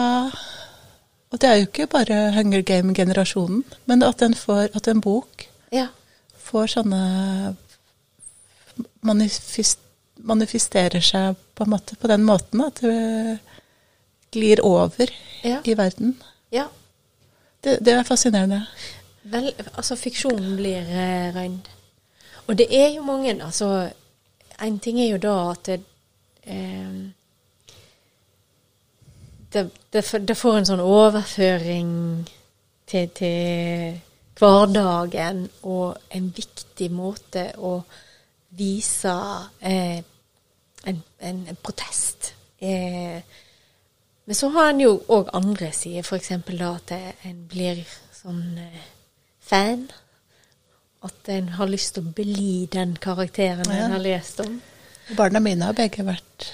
Og 1.33 1.39
det 1.41 1.49
er 1.49 1.55
jo 1.57 1.65
ikke 1.65 1.87
bare 1.89 2.31
Hunger 2.35 2.61
Game-generasjonen, 2.61 3.63
men 3.89 4.03
at 4.05 4.19
får, 4.37 4.69
at 4.75 4.87
en 4.87 5.01
bok 5.01 5.47
Ja. 5.73 5.87
får 6.37 6.67
sånne 6.77 7.55
manifest, 9.01 9.79
manifesterer 10.23 11.01
seg 11.03 11.35
på 11.55 11.65
måte 11.73 11.95
på 11.99 12.07
den 12.11 12.23
måten 12.27 12.61
at 12.65 12.79
det 12.81 13.39
glir 14.33 14.61
over 14.65 15.09
Ja. 15.43 15.59
i 15.65 15.73
verden. 15.73 16.15
ja. 16.51 16.67
Det, 17.63 17.79
det 17.85 17.93
er 17.93 18.03
fascinerende. 18.03 18.65
Vel, 19.23 19.53
altså 19.75 19.95
fiksjonen 19.95 20.55
blir 20.59 20.83
eh, 20.83 21.35
røynd. 21.35 21.59
Og 22.47 22.57
det 22.57 22.67
er 22.69 22.89
jo 22.95 23.03
mange, 23.03 23.43
altså 23.43 23.89
En 24.61 24.79
ting 24.79 24.99
er 25.01 25.07
jo 25.09 25.17
da 25.17 25.51
at 25.51 25.65
det 25.65 25.81
eh, 26.45 27.11
det, 29.53 29.71
det 30.27 30.37
får 30.37 30.57
en 30.57 30.65
sånn 30.65 30.81
overføring 30.83 31.89
til, 32.89 33.09
til 33.15 33.99
hverdagen, 34.39 35.45
og 35.69 35.97
en 36.13 36.29
viktig 36.35 36.89
måte 36.93 37.47
å 37.61 37.75
vise 38.57 39.13
eh, 39.61 40.01
en, 40.89 41.01
en, 41.19 41.43
en 41.49 41.59
protest. 41.61 42.33
Eh, 42.61 43.21
men 44.25 44.35
så 44.35 44.49
har 44.55 44.69
en 44.71 44.79
jo 44.83 44.93
òg 45.11 45.29
andre 45.35 45.71
sider, 45.75 46.03
f.eks. 46.05 46.29
da 46.57 46.69
at 46.77 46.91
en 47.27 47.41
blir 47.51 47.81
sånn 48.15 48.57
eh, 48.61 48.85
fan. 49.43 49.87
At 51.03 51.27
en 51.33 51.49
har 51.57 51.67
lyst 51.67 51.95
til 51.97 52.05
å 52.05 52.13
bli 52.15 52.67
den 52.71 52.95
karakteren 53.03 53.67
Ja. 53.67 53.85
en 53.85 53.97
har 53.97 53.99
lest 54.05 54.39
om. 54.39 54.61
Barna 55.17 55.41
mine 55.43 55.65
har 55.67 55.75
begge 55.75 56.05
vært 56.07 56.45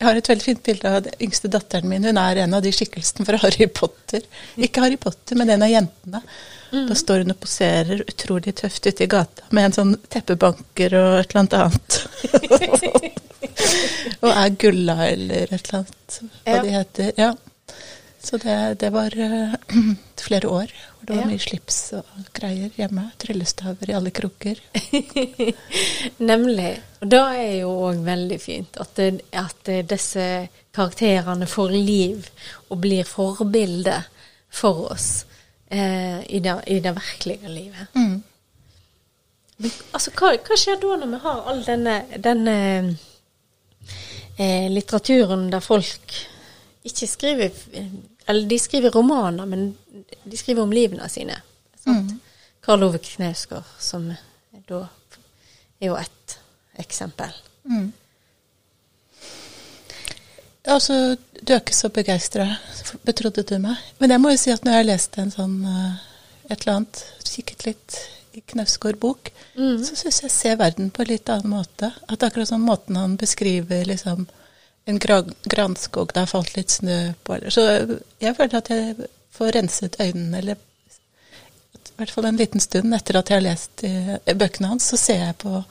Jeg 0.00 0.06
har 0.06 0.16
et 0.16 0.28
veldig 0.30 0.44
fint 0.46 0.62
bilde 0.64 0.88
av 0.94 1.02
den 1.02 1.14
yngste 1.26 1.48
datteren 1.50 1.88
min. 1.90 2.04
Hun 2.06 2.16
er 2.22 2.36
en 2.44 2.54
av 2.54 2.62
de 2.62 2.70
skikkelsene 2.72 3.26
fra 3.26 3.36
Harry 3.42 3.66
Potter. 3.66 4.22
Ikke 4.56 4.80
Harry 4.84 4.96
Potter, 4.96 5.34
men 5.36 5.50
en 5.50 5.64
av 5.66 5.72
jentene. 5.72 6.20
Da 6.70 6.94
står 6.94 7.24
hun 7.24 7.34
og 7.34 7.40
poserer 7.42 8.04
utrolig 8.06 8.54
tøft 8.60 8.86
ute 8.86 9.04
i 9.04 9.10
gata 9.10 9.42
med 9.50 9.64
en 9.68 9.74
sånn 9.74 9.94
teppebanker 10.08 10.94
og 11.00 11.18
et 11.18 11.34
eller 11.34 11.40
annet 11.42 11.58
annet. 11.58 13.18
og 14.22 14.30
er 14.32 14.56
Gulla 14.60 14.96
eller 15.08 15.48
et 15.52 15.68
eller 15.68 15.78
annet, 15.82 16.18
hva 16.44 16.56
Ja. 16.56 16.62
de 16.62 16.74
heter. 16.76 17.12
Ja. 17.18 17.30
Så 18.22 18.36
det, 18.42 18.54
det 18.80 18.88
var 18.92 19.14
uh, 19.14 19.54
flere 20.28 20.48
år 20.50 20.72
hvor 20.72 21.06
det 21.06 21.14
var 21.16 21.22
Ja. 21.22 21.28
mye 21.30 21.38
slips 21.40 21.76
og 21.96 22.08
greier 22.34 22.70
hjemme. 22.76 23.04
Tryllestaver 23.22 23.90
i 23.90 23.94
alle 23.96 24.10
kroker. 24.10 24.58
Nemlig. 26.30 26.72
Og 27.00 27.10
da 27.12 27.22
er 27.38 27.60
jo 27.62 27.70
òg 27.88 28.00
veldig 28.06 28.38
fint 28.42 28.78
at, 28.82 28.90
det, 28.98 29.22
at 29.38 29.70
disse 29.88 30.24
karakterene 30.74 31.46
får 31.48 31.74
liv 31.76 32.26
og 32.68 32.80
blir 32.82 33.06
forbilde 33.08 33.94
for 34.50 34.88
oss 34.92 35.08
eh, 35.70 36.18
i, 36.26 36.40
det, 36.44 36.56
i 36.66 36.80
det 36.84 36.92
virkelige 36.96 37.48
livet. 37.54 37.94
Mm. 37.94 38.18
Men, 39.58 39.72
altså, 39.94 40.12
hva, 40.18 40.34
hva 40.46 40.58
skjer 40.58 40.78
da 40.82 40.96
når 41.00 41.12
vi 41.14 41.22
har 41.24 41.40
all 41.52 41.62
denne, 41.66 41.96
denne 42.22 42.56
eh, 44.38 44.70
litteraturen 44.72 45.48
der 45.52 45.64
folk 45.64 46.14
ikke 46.88 47.06
skriver 47.06 47.50
Eller 48.28 48.48
de 48.48 48.58
skriver 48.58 48.92
romaner, 48.94 49.44
men 49.44 49.76
de 50.24 50.36
skriver 50.36 50.62
om 50.62 50.72
livene 50.72 51.08
sine. 51.08 51.36
Sant? 51.80 52.12
Karl 52.64 52.82
Ove 52.84 52.98
Knausgård, 53.00 53.64
som 53.80 54.10
da 54.68 54.82
er 55.80 55.86
jo 55.86 55.96
ett 55.96 56.34
eksempel. 56.76 57.32
Mm. 57.64 57.92
Altså, 60.68 61.16
du 61.40 61.54
er 61.54 61.62
ikke 61.62 61.76
så 61.76 61.88
begeistra, 61.88 62.44
betrodde 63.08 63.46
du 63.48 63.56
meg. 63.62 63.80
Men 63.98 64.12
jeg 64.12 64.20
må 64.20 64.34
jo 64.34 64.40
si 64.42 64.52
at 64.52 64.64
når 64.64 64.76
jeg 64.76 64.82
har 64.82 64.88
lest 64.90 65.16
en 65.22 65.32
sånn 65.32 65.56
eh, 65.64 66.04
et 66.50 66.60
eller 66.60 66.74
annet, 66.74 67.00
kikket 67.28 67.64
litt 67.64 67.98
Knausgård-bok, 68.46 69.30
Mm. 69.56 69.84
så 69.84 69.96
syns 69.96 70.22
jeg 70.22 70.30
ser 70.30 70.56
verden 70.56 70.90
på 70.90 71.02
en 71.02 71.08
litt 71.08 71.28
annen 71.28 71.50
måte. 71.50 71.92
At 72.08 72.22
akkurat 72.22 72.48
sånn 72.48 72.60
måten 72.66 72.96
han 72.96 73.16
beskriver 73.16 73.84
liksom 73.84 74.26
en 74.86 74.98
gra 74.98 75.22
granskog 75.44 76.12
det 76.12 76.20
har 76.20 76.26
falt 76.26 76.56
litt 76.56 76.70
snø 76.70 77.14
på 77.24 77.34
eller 77.34 77.50
Så 77.50 77.64
jeg 78.20 78.36
føler 78.36 78.56
at 78.56 78.68
jeg 78.68 78.96
får 79.32 79.52
renset 79.52 80.00
øynene, 80.00 80.38
eller 80.38 80.54
i 80.54 81.96
hvert 81.98 82.10
fall 82.10 82.24
en 82.24 82.36
liten 82.36 82.60
stund 82.60 82.94
etter 82.94 83.16
at 83.18 83.28
jeg 83.28 83.36
har 83.36 83.42
lest 83.42 83.82
bøkene 84.38 84.68
hans, 84.68 84.88
så 84.88 84.96
ser 84.96 85.24
jeg 85.26 85.38
på 85.38 85.64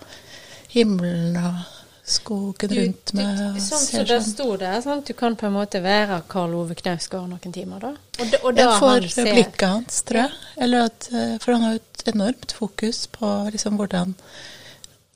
himmelen 0.69 1.37
og 1.37 1.76
skogen 2.07 2.71
rundt 2.71 3.13
meg. 3.17 3.39
og 3.49 3.57
sånn 3.61 3.81
ser 3.83 3.97
som 3.97 4.05
det 4.07 4.17
sånn- 4.21 4.33
sto 4.33 4.57
der, 4.57 4.77
sånn 4.81 4.97
at 5.01 5.05
du 5.09 5.13
kan 5.13 5.35
på 5.35 5.47
en 5.49 5.53
måte 5.57 5.81
være 5.83 6.21
Karl 6.31 6.53
Ove 6.55 6.75
Knausgård 6.79 7.27
noen 7.29 7.53
timer, 7.53 7.79
da. 7.83 7.89
Og, 8.19 8.31
da- 8.31 8.39
og 8.43 8.55
da 8.55 8.61
Jeg 8.61 8.69
han 8.71 8.81
får 8.81 9.09
ser- 9.11 9.33
blikket 9.33 9.67
hans, 9.67 10.01
tror 10.07 10.21
jeg. 10.23 10.31
Eller 10.57 10.85
at, 10.85 11.09
eh, 11.11 11.37
for 11.43 11.51
han 11.53 11.61
har 11.63 11.73
jo 11.73 11.79
et 11.99 12.13
enormt 12.15 12.51
fokus 12.55 13.07
på 13.07 13.51
liksom 13.51 13.77
hvordan 13.77 14.15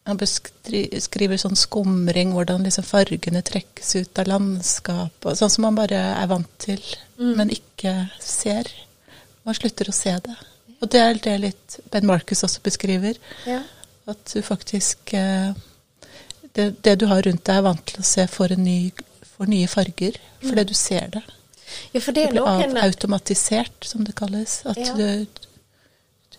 Han 0.07 0.17
beskriver 0.17 1.37
sånn 1.37 1.55
skumring, 1.55 2.31
hvordan 2.33 2.63
liksom 2.65 2.83
fargene 2.83 3.43
trekkes 3.45 3.91
ut 4.01 4.17
av 4.17 4.25
landskap, 4.25 5.11
sånn 5.37 5.49
som 5.51 5.61
man 5.61 5.75
bare 5.75 5.93
er 5.93 6.25
vant 6.27 6.47
til, 6.57 6.81
Mm. 7.19 7.35
men 7.37 7.49
ikke 7.51 8.09
ser. 8.19 8.63
Man 9.45 9.53
slutter 9.53 9.85
å 9.85 9.93
se 9.93 10.09
det. 10.19 10.35
Og 10.81 10.89
det 10.89 10.99
er 10.99 11.13
det 11.13 11.39
litt 11.41 11.79
Ben 11.91 12.03
Marcus 12.07 12.41
også 12.41 12.59
beskriver. 12.63 13.15
Ja. 13.45 13.61
At 14.07 14.25
du 14.33 14.41
faktisk 14.41 15.13
eh, 15.13 15.53
det, 16.53 16.65
det 16.83 16.95
du 16.99 17.05
har 17.07 17.21
rundt 17.23 17.43
deg, 17.47 17.57
er 17.57 17.65
vant 17.65 17.85
til 17.87 17.99
å 18.01 18.07
se, 18.07 18.25
for, 18.27 18.51
en 18.51 18.63
ny, 18.65 18.91
for 19.35 19.49
nye 19.49 19.67
farger. 19.71 20.17
Fordi 20.41 20.63
du 20.67 20.73
ser 20.73 21.07
det. 21.13 21.21
ja, 21.93 21.99
for 22.01 22.11
Det 22.11 22.25
det 22.25 22.31
blir 22.33 22.41
noen 22.41 22.77
automatisert, 22.81 23.85
som 23.87 24.03
det 24.03 24.15
kalles. 24.15 24.61
At 24.65 24.77
Ja. 24.77 24.93
du, 24.95 25.25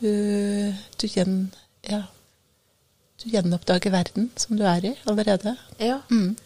du, 0.01 0.75
du, 0.99 1.07
gjen, 1.07 1.53
ja, 1.89 2.03
du 3.23 3.29
gjenoppdager 3.31 3.91
verden 3.95 4.31
som 4.37 4.57
du 4.59 4.65
er 4.67 4.85
i 4.85 4.95
allerede. 5.07 5.57
Ja. 5.79 6.01
Mm, 6.11 6.37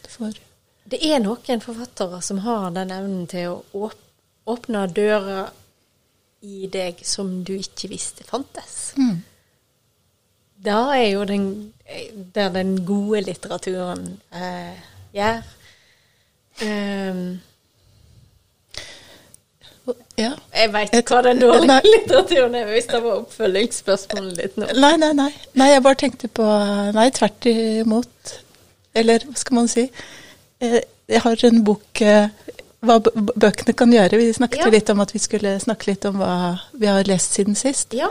Det 0.87 0.99
er 1.03 1.19
noen 1.19 1.61
forfattere 1.61 2.21
som 2.23 2.37
har 2.45 2.69
den 2.71 2.91
evnen 2.91 3.27
til 3.27 3.57
å 3.75 3.89
åpne 4.47 4.85
dører 4.93 5.49
i 6.41 6.67
deg 6.71 7.01
som 7.03 7.43
du 7.43 7.55
ikke 7.57 7.89
visste 7.91 8.23
fantes. 8.23 8.93
mm, 8.95 9.17
Da 10.63 10.93
er 10.95 11.09
jo 11.11 11.25
den, 11.25 11.73
der 12.35 12.49
den 12.51 12.73
gode 12.85 13.21
litteraturen 13.27 14.07
eh, 14.35 14.79
gjør. 15.15 15.43
Um, 16.61 17.21
ja. 20.17 20.31
jeg 20.57 20.71
veit 20.73 20.95
hva 21.11 21.19
den 21.23 21.39
dårlige 21.39 21.69
Nei. 21.69 21.79
litteraturen 21.85 22.55
er, 22.59 22.65
hvis 22.73 22.89
det 22.91 22.99
var 23.05 23.21
oppfølgingsspørsmålet 23.21 24.39
ditt 24.41 24.57
nå. 24.59 24.67
Nei, 24.81 24.95
nei, 24.99 25.13
nei. 25.15 25.29
Nei, 25.59 25.69
jeg 25.71 25.83
bare 25.85 25.99
tenkte 26.01 26.27
på 26.27 26.47
Nei, 26.97 27.07
tvert 27.15 27.47
imot. 27.51 28.33
Eller 28.97 29.23
hva 29.29 29.37
skal 29.39 29.59
man 29.61 29.69
si? 29.71 29.87
Eh, 30.59 30.79
Jeg 31.07 31.21
har 31.23 31.43
en 31.47 31.61
bok 31.63 32.01
eh, 32.03 32.27
hva 32.83 32.97
bøkene 32.99 33.73
kan 33.77 33.93
gjøre. 33.93 34.17
Vi 34.19 34.33
snakket 34.35 34.65
Ja. 34.65 34.71
litt 34.73 34.89
om 34.91 34.99
at 34.99 35.13
vi 35.15 35.21
skulle 35.23 35.53
snakke 35.63 35.87
litt 35.93 36.05
om 36.09 36.17
hva 36.19 36.33
vi 36.73 36.89
har 36.89 37.07
lest 37.07 37.37
siden 37.37 37.55
sist. 37.55 37.93
Ja. 37.95 38.09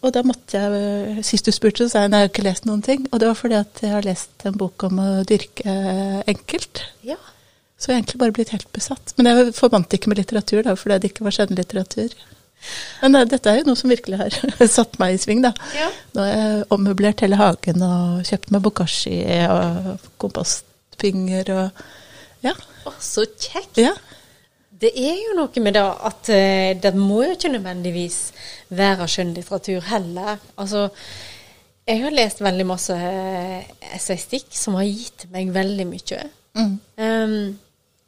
Og 0.00 0.12
da 0.16 0.22
måtte 0.24 0.56
jeg, 0.56 1.24
sist 1.28 1.44
du 1.44 1.52
spurte, 1.52 1.84
så 1.84 1.92
sa 1.92 2.02
jeg 2.06 2.12
nei, 2.14 2.22
jeg 2.22 2.28
har 2.30 2.32
ikke 2.32 2.46
lest 2.46 2.64
noen 2.68 2.80
ting. 2.86 3.02
Og 3.12 3.20
det 3.20 3.28
var 3.28 3.36
fordi 3.36 3.58
at 3.58 3.82
jeg 3.84 3.92
har 3.92 4.06
lest 4.06 4.46
en 4.48 4.56
bok 4.56 4.86
om 4.88 5.00
å 5.02 5.08
dyrke 5.28 5.66
eh, 5.68 6.20
enkelt. 6.32 6.84
ja. 7.04 7.18
Så 7.80 7.88
jeg 7.88 7.94
har 7.94 8.00
egentlig 8.02 8.18
bare 8.20 8.32
blitt 8.36 8.50
helt 8.52 8.68
besatt. 8.76 9.14
Men 9.16 9.28
jeg 9.30 9.52
forbandt 9.56 9.94
ikke 9.96 10.10
med 10.12 10.18
litteratur, 10.20 10.58
da, 10.66 10.74
fordi 10.76 10.98
det 11.00 11.08
ikke 11.14 11.24
var 11.24 11.32
skjønnlitteratur. 11.32 12.12
Men 13.00 13.16
eh, 13.16 13.24
dette 13.30 13.48
er 13.54 13.60
jo 13.62 13.68
noe 13.70 13.80
som 13.80 13.88
virkelig 13.92 14.18
har 14.20 14.36
satt 14.78 14.98
meg 15.00 15.14
i 15.16 15.20
sving, 15.22 15.40
da. 15.46 15.54
Ja. 15.76 15.86
Nå 16.12 16.26
har 16.26 16.32
jeg 16.34 16.66
ommøblert 16.76 17.24
hele 17.24 17.38
hagen 17.40 17.80
og 17.86 18.20
kjøpt 18.28 18.52
meg 18.52 18.64
bokashi 18.66 19.16
og 19.48 20.04
kompostpinger 20.20 21.52
og 21.56 21.84
Ja. 22.44 22.52
Å, 22.88 22.92
så 23.04 23.24
kjekt. 23.36 23.80
ja. 23.80 23.92
Det 24.80 24.90
er 24.96 25.16
jo 25.20 25.34
noe 25.36 25.62
med 25.62 25.74
det 25.76 25.82
at 26.08 26.28
eh, 26.32 26.70
det 26.80 26.94
må 26.96 27.18
jo 27.26 27.34
ikke 27.34 27.50
nødvendigvis 27.52 28.20
være 28.72 29.08
skjønnlitteratur 29.12 29.84
heller. 29.90 30.38
Altså, 30.56 30.86
jeg 31.86 32.00
har 32.04 32.14
lest 32.14 32.40
veldig 32.40 32.66
masse 32.68 32.94
eh, 32.96 33.66
essaystikk 33.92 34.48
som 34.56 34.78
har 34.78 34.86
gitt 34.88 35.26
meg 35.34 35.52
veldig 35.52 35.86
mye. 35.90 36.20
Mm. 36.56 36.72
Um, 36.96 37.58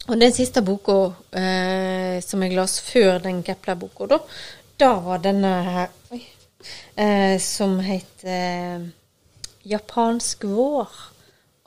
og 0.09 0.17
den 0.19 0.33
siste 0.35 0.63
boka 0.67 0.97
eh, 1.39 2.17
som 2.25 2.43
jeg 2.43 2.57
las 2.57 2.79
før 2.83 3.21
den 3.23 3.43
Kepler-boka, 3.47 4.09
da, 4.11 4.19
da 4.81 4.89
var 5.05 5.21
denne 5.23 5.53
her 5.69 5.93
Oi, 6.11 6.23
eh, 6.97 7.37
som 7.43 7.77
heter 7.85 8.33
eh, 8.33 8.89
'Japansk 9.63 10.49
vår' 10.51 10.97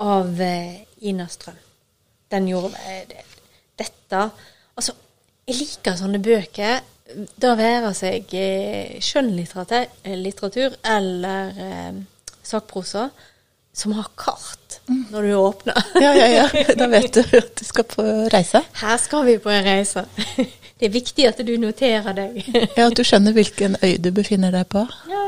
av 0.04 0.42
eh, 0.42 0.82
Ina 1.08 1.30
Strøm. 1.32 1.62
Den 2.32 2.48
gjorde 2.50 2.74
det- 3.08 3.24
dette 3.78 4.30
Altså, 4.76 4.96
jeg 5.48 5.60
liker 5.62 5.98
sånne 6.00 6.20
bøker. 6.24 6.84
Da 7.40 7.54
være 7.58 7.94
seg 7.94 8.34
eh, 8.34 8.98
skjønnlitteratur 9.04 10.74
eh, 10.74 10.96
eller 10.96 11.60
eh, 11.62 12.00
sakprosa 12.46 13.10
som 13.76 13.94
har 13.98 14.08
kart 14.18 14.80
når 15.12 15.22
du 15.22 15.34
åpner. 15.36 15.88
Ja, 16.04 16.14
ja, 16.16 16.28
ja. 16.28 16.64
Da 16.80 16.88
vet 16.92 17.14
du 17.14 17.22
at 17.38 17.54
du 17.60 17.66
skal 17.68 17.88
på 17.90 18.06
reise. 18.34 18.64
Her 18.82 18.98
skal 19.02 19.26
vi 19.28 19.38
på 19.44 19.52
en 19.54 19.66
reise. 19.66 20.06
Det 20.80 20.90
er 20.90 20.92
viktig 20.92 21.28
at 21.30 21.38
du 21.48 21.54
noterer 21.56 22.16
deg. 22.18 22.42
Ja, 22.76 22.90
at 22.90 22.98
du 22.98 23.04
skjønner 23.08 23.32
hvilken 23.32 23.78
øy 23.80 23.96
du 24.04 24.10
befinner 24.12 24.52
deg 24.52 24.68
på. 24.68 24.82
Ja. 25.08 25.22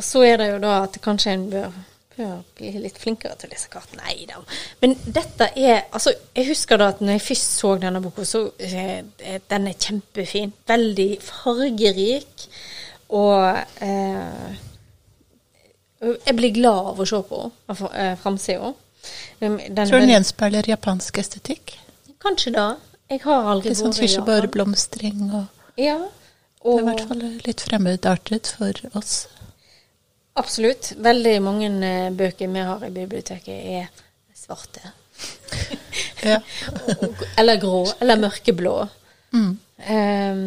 Og 0.00 0.04
så 0.06 0.22
er 0.24 0.38
det 0.40 0.46
jo 0.48 0.60
da 0.62 0.78
at 0.86 0.96
kanskje 1.04 1.34
en 1.34 1.42
bør, 1.52 1.74
bør 2.16 2.42
bli 2.58 2.72
litt 2.82 2.98
flinkere 3.00 3.36
til 3.38 3.50
å 3.50 3.52
lese 3.54 3.70
kart. 3.72 3.94
Nei 3.98 4.26
da. 4.28 4.42
Men 4.82 4.96
dette 5.06 5.50
er 5.56 5.84
Altså, 5.92 6.12
jeg 6.36 6.48
husker 6.50 6.80
da 6.80 6.90
at 6.92 7.00
når 7.00 7.18
jeg 7.18 7.24
først 7.28 7.56
så 7.60 7.74
denne 7.82 8.02
boka, 8.04 8.24
så 8.28 8.44
eh, 8.58 9.02
Den 9.48 9.66
er 9.70 9.78
kjempefin. 9.78 10.52
Veldig 10.68 11.08
fargerik. 11.24 12.46
Og 13.12 13.58
eh, 13.84 14.60
jeg 16.02 16.36
blir 16.38 16.54
glad 16.56 16.92
av 16.92 17.02
å 17.02 17.06
se 17.06 17.20
på 17.28 17.42
eh, 17.92 18.14
framsida. 18.22 18.72
Tror 19.42 19.58
du 19.58 19.98
den 19.98 20.14
gjenspeiler 20.14 20.68
japansk 20.70 21.18
estetikk? 21.22 21.76
Kanskje 22.22 22.54
da. 22.54 22.66
Jeg 23.10 23.24
har 23.26 23.48
aldri 23.50 23.74
sånn 23.74 23.90
vært 23.90 23.98
i 23.98 24.06
Japan. 24.06 24.08
kirsebærblomstring 24.08 25.22
og 25.30 25.80
Ja. 25.80 25.98
Det 26.62 26.70
er 26.70 26.78
i 26.78 26.86
hvert 26.86 27.08
fall 27.10 27.22
litt 27.42 27.62
fremmedartet 27.64 28.52
for 28.56 28.76
oss. 28.94 29.26
Absolutt. 30.40 30.92
Veldig 30.96 31.36
mange 31.44 31.68
eh, 31.88 32.10
bøker 32.16 32.48
vi 32.48 32.64
har 32.68 32.84
i 32.86 32.90
biblioteket, 32.94 33.54
er 33.80 33.88
svarte. 34.36 34.80
Ja. 36.22 36.36
Eller 37.38 37.56
grå. 37.58 37.80
Eller 38.00 38.20
mørkeblå. 38.22 38.76
Mm. 39.34 39.56
Um, 39.90 40.42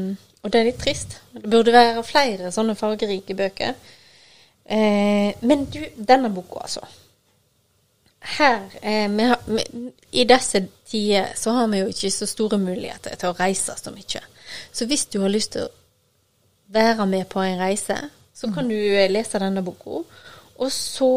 og 0.46 0.52
det 0.54 0.60
er 0.60 0.68
litt 0.70 0.80
trist. 0.80 1.18
Det 1.34 1.50
burde 1.52 1.74
være 1.76 2.04
flere 2.08 2.52
sånne 2.56 2.78
fargerike 2.80 3.36
bøker. 3.36 3.74
Eh, 4.66 5.34
men 5.42 5.66
du, 5.74 5.82
denne 5.98 6.30
boka, 6.34 6.62
altså. 6.64 6.86
Her 8.38 8.62
eh, 8.82 9.10
vi 9.12 9.24
har, 9.30 9.42
vi, 9.46 9.66
I 10.12 10.24
disse 10.26 10.64
tider 10.90 11.34
så 11.38 11.54
har 11.60 11.68
vi 11.70 11.84
jo 11.84 11.90
ikke 11.92 12.12
så 12.14 12.26
store 12.30 12.58
muligheter 12.58 13.18
til 13.20 13.34
å 13.34 13.38
reise 13.38 13.76
så 13.78 13.94
mye. 13.94 14.22
Så 14.72 14.88
hvis 14.90 15.06
du 15.12 15.20
har 15.22 15.34
lyst 15.34 15.54
til 15.58 15.68
å 15.68 15.74
være 16.74 17.06
med 17.10 17.28
på 17.30 17.44
en 17.44 17.60
reise, 17.62 18.00
så 18.36 18.52
kan 18.54 18.68
du 18.70 18.76
eh, 18.76 19.10
lese 19.12 19.40
denne 19.40 19.64
boka, 19.64 20.04
og 20.56 20.72
så 20.72 21.12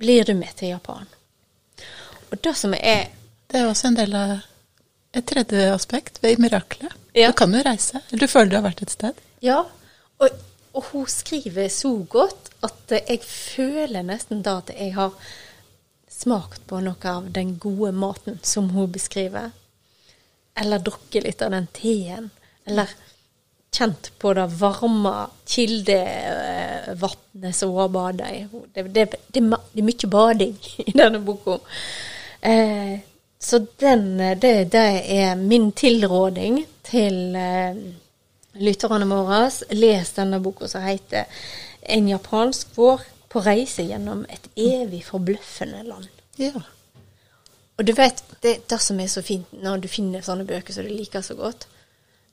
blir 0.00 0.24
du 0.24 0.34
med 0.36 0.52
til 0.56 0.74
Japan. 0.74 1.08
Og 2.30 2.38
det 2.44 2.54
som 2.56 2.74
er 2.76 3.08
Det 3.50 3.58
er 3.58 3.66
også 3.66 3.88
en 3.88 3.96
del 3.98 4.12
av 4.14 4.36
et 5.10 5.26
tredje 5.26 5.72
aspekt 5.74 6.20
ved 6.22 6.38
miraklet. 6.38 6.92
Ja. 7.18 7.32
Du 7.32 7.36
kan 7.40 7.54
jo 7.54 7.62
reise. 7.66 7.98
Du 8.10 8.28
føler 8.30 8.50
du 8.50 8.56
har 8.60 8.62
vært 8.68 8.82
et 8.84 8.92
sted. 8.94 9.16
Ja, 9.42 9.64
og, 10.22 10.36
og 10.70 10.84
hun 10.92 11.08
skriver 11.10 11.66
så 11.68 11.90
godt 12.08 12.52
at 12.62 12.94
jeg 12.94 13.24
føler 13.26 14.06
nesten 14.06 14.44
da 14.46 14.60
at 14.60 14.70
jeg 14.70 14.94
har 14.94 15.16
smakt 16.06 16.62
på 16.70 16.78
noe 16.84 17.10
av 17.10 17.26
den 17.34 17.56
gode 17.58 17.90
maten 17.96 18.38
som 18.46 18.70
hun 18.70 18.92
beskriver. 18.92 19.50
Eller 20.54 20.78
drukket 20.84 21.26
litt 21.26 21.42
av 21.42 21.50
den 21.56 21.66
teen. 21.74 22.30
Eller 22.68 22.94
kjent 23.72 24.12
på 24.18 24.34
det 24.34 24.46
varme 24.60 25.26
kildevannet 25.46 27.56
som 27.56 27.70
hun 27.70 27.80
har 27.80 27.88
bada 27.88 28.34
i. 28.34 28.46
Det, 28.74 28.82
det, 28.82 29.10
det, 29.10 29.16
det 29.32 29.40
er 29.80 29.84
mye 29.86 30.08
bading 30.10 30.56
i 30.88 30.92
denne 30.92 31.18
boka. 31.24 31.58
Eh, 32.40 32.98
så 33.40 33.58
den, 33.80 34.18
det, 34.40 34.64
det 34.72 35.04
er 35.14 35.34
min 35.36 35.72
tilråding 35.72 36.66
til 36.90 37.36
eh, 37.36 37.76
lytterne 38.60 39.08
våre. 39.08 39.46
Les 39.70 40.12
denne 40.18 40.42
boka 40.42 40.68
som 40.68 40.84
heter 40.84 41.24
'En 41.82 42.08
japansk 42.08 42.68
vår 42.76 43.00
på 43.28 43.40
reise 43.40 43.82
gjennom 43.82 44.26
et 44.28 44.48
evig 44.56 45.04
forbløffende 45.04 45.82
land'. 45.82 46.08
Ja. 46.38 46.60
Og 47.78 47.86
du 47.86 47.92
vet, 47.92 48.24
det, 48.42 48.70
det 48.70 48.80
som 48.80 49.00
er 49.00 49.06
så 49.06 49.22
fint 49.22 49.52
når 49.52 49.76
du 49.76 49.88
finner 49.88 50.20
sånne 50.20 50.44
bøker 50.44 50.72
som 50.72 50.84
du 50.84 50.92
liker 50.92 51.24
så 51.24 51.34
godt, 51.34 51.66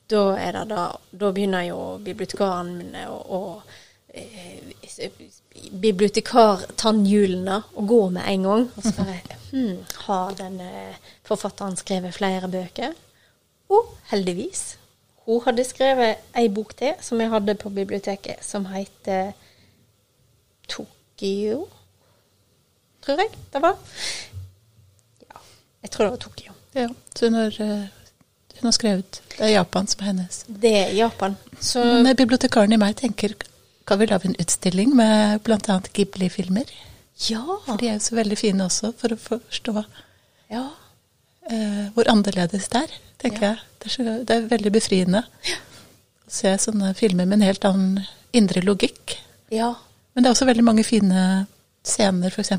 da 0.09 0.23
er 0.39 0.51
det 0.55 0.63
da 0.69 0.85
Da 1.11 1.31
begynner 1.31 1.65
jo 1.67 1.79
bibliotekaren 2.03 2.69
mine 2.77 3.05
å, 3.09 3.61
eh, 4.13 5.09
bibliotekartannhjulene 5.71 7.61
å 7.75 7.85
gå 7.87 8.01
med 8.09 8.23
en 8.27 8.43
gang. 8.43 8.65
Og 8.75 8.83
så 8.83 8.93
bare 8.97 9.37
hmm, 9.51 9.83
Har 10.07 10.35
denne 10.37 10.71
forfatteren 11.27 11.77
skrevet 11.79 12.15
flere 12.15 12.47
bøker? 12.51 12.93
Og 13.69 13.89
heldigvis. 14.11 14.77
Hun 15.27 15.41
hadde 15.43 15.65
skrevet 15.67 16.23
ei 16.39 16.47
bok 16.47 16.71
til 16.79 16.93
som 17.03 17.19
jeg 17.19 17.33
hadde 17.33 17.57
på 17.59 17.69
biblioteket, 17.75 18.39
som 18.45 18.65
heter 18.71 19.33
Tokyo, 20.71 21.65
tror 23.03 23.19
jeg 23.19 23.33
det 23.53 23.61
var. 23.63 23.75
Ja, 25.25 25.43
jeg 25.83 25.91
tror 25.91 26.05
det 26.05 26.11
var 26.11 26.23
Tokyo. 26.23 26.55
ja. 26.75 26.87
Så 27.15 27.29
når 27.29 27.59
eh, 27.63 27.96
hun 28.59 28.67
har 28.69 28.75
skrevet 28.75 29.21
Det 29.37 29.43
er 29.45 29.53
Japan 29.55 29.87
som 29.87 30.01
er 30.03 30.09
hennes. 30.11 30.41
Det 30.47 30.73
er 30.81 30.93
Japan. 30.97 31.35
Så 31.59 31.83
Men 32.03 32.15
bibliotekaren 32.17 32.73
i 32.73 32.79
meg 32.81 32.95
tenker 32.99 33.35
kan 33.87 33.99
vi 34.01 34.05
lage 34.09 34.27
en 34.27 34.35
utstilling 34.41 34.91
med 34.95 35.39
bl.a. 35.47 35.79
Ghibli-filmer? 35.93 36.65
ja. 37.29 37.41
For 37.65 37.77
de 37.81 37.87
er 37.89 37.93
jo 37.97 38.03
så 38.03 38.15
veldig 38.17 38.37
fine 38.37 38.65
også, 38.65 38.91
for 38.99 39.13
å 39.15 39.17
forstå 39.17 39.73
ja. 40.51 40.65
eh, 41.49 41.87
hvor 41.95 42.09
annerledes 42.11 42.67
det 42.73 42.81
er, 42.83 42.97
tenker 43.23 43.41
Ja. 43.41 43.49
jeg. 43.53 43.63
Det 43.79 43.87
er, 43.87 43.93
så, 43.95 44.03
det 44.27 44.35
er 44.35 44.49
veldig 44.51 44.71
befriende 44.75 45.23
å 45.23 46.29
se 46.29 46.51
sånne 46.59 46.91
filmer 46.97 47.25
med 47.25 47.39
en 47.39 47.47
helt 47.47 47.65
annen 47.65 48.03
indre 48.35 48.61
logikk. 48.61 49.15
Ja. 49.53 49.71
Men 50.13 50.23
det 50.23 50.29
er 50.29 50.35
også 50.35 50.49
veldig 50.49 50.65
mange 50.67 50.83
fine 50.83 51.45
scener, 51.87 52.33
f.eks. 52.33 52.51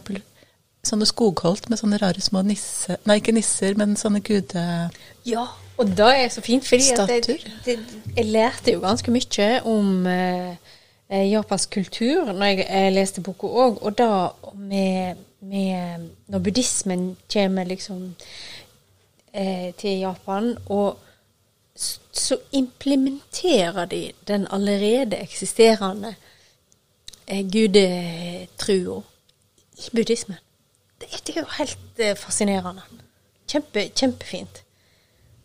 sånne 0.89 1.07
skogholt 1.11 1.69
med 1.69 1.79
sånne 1.79 1.99
rare 2.01 2.23
små 2.25 2.41
nisser 2.47 2.97
Nei, 3.05 3.19
ikke 3.21 3.35
nisser, 3.37 3.75
men 3.77 3.97
sånne 4.01 4.23
gude... 4.25 4.63
Ja, 5.29 5.45
og 5.79 5.87
det 5.87 6.11
er 6.25 6.29
så 6.29 6.41
fint, 6.41 6.67
fordi 6.69 6.91
at 6.99 7.29
jeg, 7.67 7.79
jeg 8.17 8.25
lærte 8.25 8.73
jo 8.73 8.81
ganske 8.83 9.11
mye 9.15 9.49
om 9.65 10.07
eh, 10.07 10.57
eh, 11.11 11.31
japansk 11.31 11.71
kultur 11.71 12.33
når 12.33 12.45
jeg, 12.47 12.67
jeg 12.71 12.93
leste 12.93 13.23
boka 13.23 13.47
òg, 13.47 13.79
og 13.83 13.99
da 13.99 14.29
med, 14.55 15.15
med 15.41 16.09
Når 16.27 16.39
buddhismen 16.39 17.17
kommer 17.33 17.65
liksom 17.65 18.15
eh, 19.33 19.75
til 19.79 19.99
Japan, 19.99 20.57
og 20.67 20.99
så 22.13 22.37
implementerer 22.53 23.85
de 23.85 24.13
den 24.29 24.47
allerede 24.51 25.17
eksisterende 25.17 26.15
eh, 27.27 27.45
gudetrua 27.53 29.03
i 29.79 29.91
buddhismen. 29.95 30.37
Det, 31.01 31.23
det 31.27 31.37
er 31.37 31.41
jo 31.41 31.47
helt 31.59 31.99
eh, 31.99 32.17
fascinerende. 32.17 32.83
Kjempe, 33.49 33.89
kjempefint. 33.95 34.63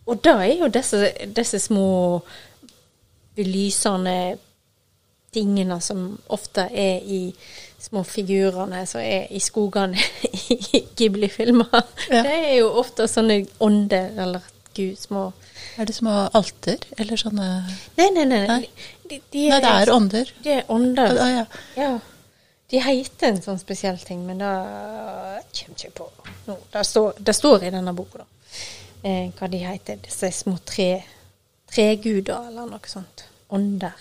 Og 0.06 0.24
da 0.24 0.38
er 0.44 0.58
jo 0.60 0.68
disse, 0.68 1.12
disse 1.36 1.60
små 1.60 2.22
belysende 3.36 4.38
tingene 5.34 5.80
som 5.82 6.20
ofte 6.30 6.68
er 6.70 7.02
i 7.02 7.22
små 7.84 8.04
figurene 8.08 8.84
som 8.88 9.02
er 9.02 9.32
i 9.34 9.39
skogene 9.44 10.00
i 10.78 10.84
Ghibli-filmer. 10.96 11.80
Ja. 12.10 12.22
Det 12.22 12.36
er 12.36 12.56
jo 12.60 12.70
ofte 12.84 13.08
sånne 13.12 13.44
ånder 13.63 14.13
eller 14.24 14.46
gud, 14.74 14.96
små 14.98 15.32
Er 15.78 15.86
det 15.89 15.96
små 15.96 16.13
alter, 16.34 16.82
eller 16.98 17.18
sånne 17.18 17.48
Nei, 17.98 18.10
nei, 18.13 18.26
nei. 18.30 18.42
Nei. 18.50 18.89
De, 19.10 19.20
de 19.34 19.48
Nei, 19.50 19.60
det 19.62 19.74
er 19.82 19.92
ånder. 19.94 20.34
De 20.44 20.54
er 20.60 20.72
ånder. 20.72 21.16
Ja, 21.18 21.30
ja. 21.30 21.45
Ja. 21.78 21.91
De 22.74 22.82
heter 22.82 23.30
en 23.30 23.41
sånn 23.41 23.60
spesiell 23.62 23.99
ting, 24.01 24.24
men 24.26 24.39
det 24.41 24.54
kommer 25.54 25.78
ikke 25.78 25.91
på 25.99 26.08
nå. 26.47 26.56
Det 26.74 26.86
står, 26.89 27.20
det 27.20 27.36
står 27.38 27.68
i 27.68 27.74
denne 27.74 27.93
boka, 27.93 28.24
da. 28.24 28.30
Eh, 29.04 29.30
hva 29.38 29.49
de 29.51 29.60
heter. 29.60 29.97
Disse 30.06 30.30
små 30.32 30.58
tre, 30.66 31.04
treguder, 31.74 32.47
eller 32.49 32.70
noe 32.72 32.88
sånt. 32.88 33.26
Ånder. 33.54 33.93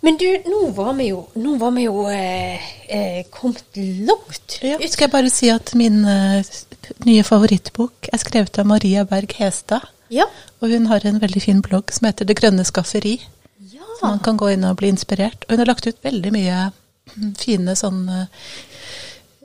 Men 0.00 0.16
du, 0.20 0.26
nå 0.46 0.68
var 0.76 0.92
vi 0.94 1.08
jo, 1.10 1.24
var 1.58 1.72
vi 1.74 1.86
jo 1.88 2.04
eh, 2.12 2.66
eh, 2.86 3.24
kommet 3.34 3.64
langt 4.06 4.58
Ja, 4.62 4.76
ut. 4.78 4.84
skal 4.92 5.08
jeg 5.08 5.14
bare 5.16 5.30
si 5.34 5.48
at 5.50 5.72
min 5.74 6.04
eh, 6.06 6.46
nye 7.08 7.24
favorittbok 7.26 8.10
er 8.12 8.22
skrevet 8.22 8.60
av 8.62 8.68
Maria 8.70 9.02
Berg 9.08 9.34
Hestad. 9.40 9.88
Ja. 10.14 10.28
Og 10.62 10.70
hun 10.70 10.86
har 10.92 11.02
en 11.04 11.18
veldig 11.20 11.42
fin 11.42 11.58
blogg 11.64 11.90
som 11.92 12.06
heter 12.08 12.28
Det 12.28 12.38
grønne 12.38 12.64
skafferi. 12.64 13.16
ja. 13.72 13.82
Så 13.98 14.06
man 14.06 14.22
kan 14.22 14.38
gå 14.38 14.52
inn 14.54 14.64
og 14.68 14.76
bli 14.78 14.92
inspirert. 14.94 15.42
Og 15.48 15.56
hun 15.56 15.64
har 15.64 15.72
lagt 15.72 15.86
ut 15.90 15.98
veldig 16.06 16.30
mye 16.32 16.60
mm, 17.16 17.34
fine 17.40 17.74
sånne 17.76 18.28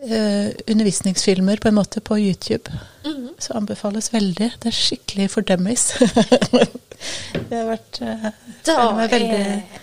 eh, 0.04 0.52
undervisningsfilmer 0.68 1.62
på 1.64 1.68
en 1.68 1.80
måte 1.80 2.02
på 2.02 2.20
YouTube. 2.20 2.72
Mhm. 3.06 3.30
Så 3.40 3.54
anbefales 3.54 4.14
veldig. 4.14 4.52
Det 4.60 4.70
er 4.72 4.78
skikkelig 4.78 5.30
for 5.32 5.42
dummies. 5.42 5.94
det 7.50 7.58
har 7.58 7.66
vært 7.74 8.02
eh, 8.02 8.30
Da 8.66 8.78
veldig 8.96 9.42
er 9.42 9.82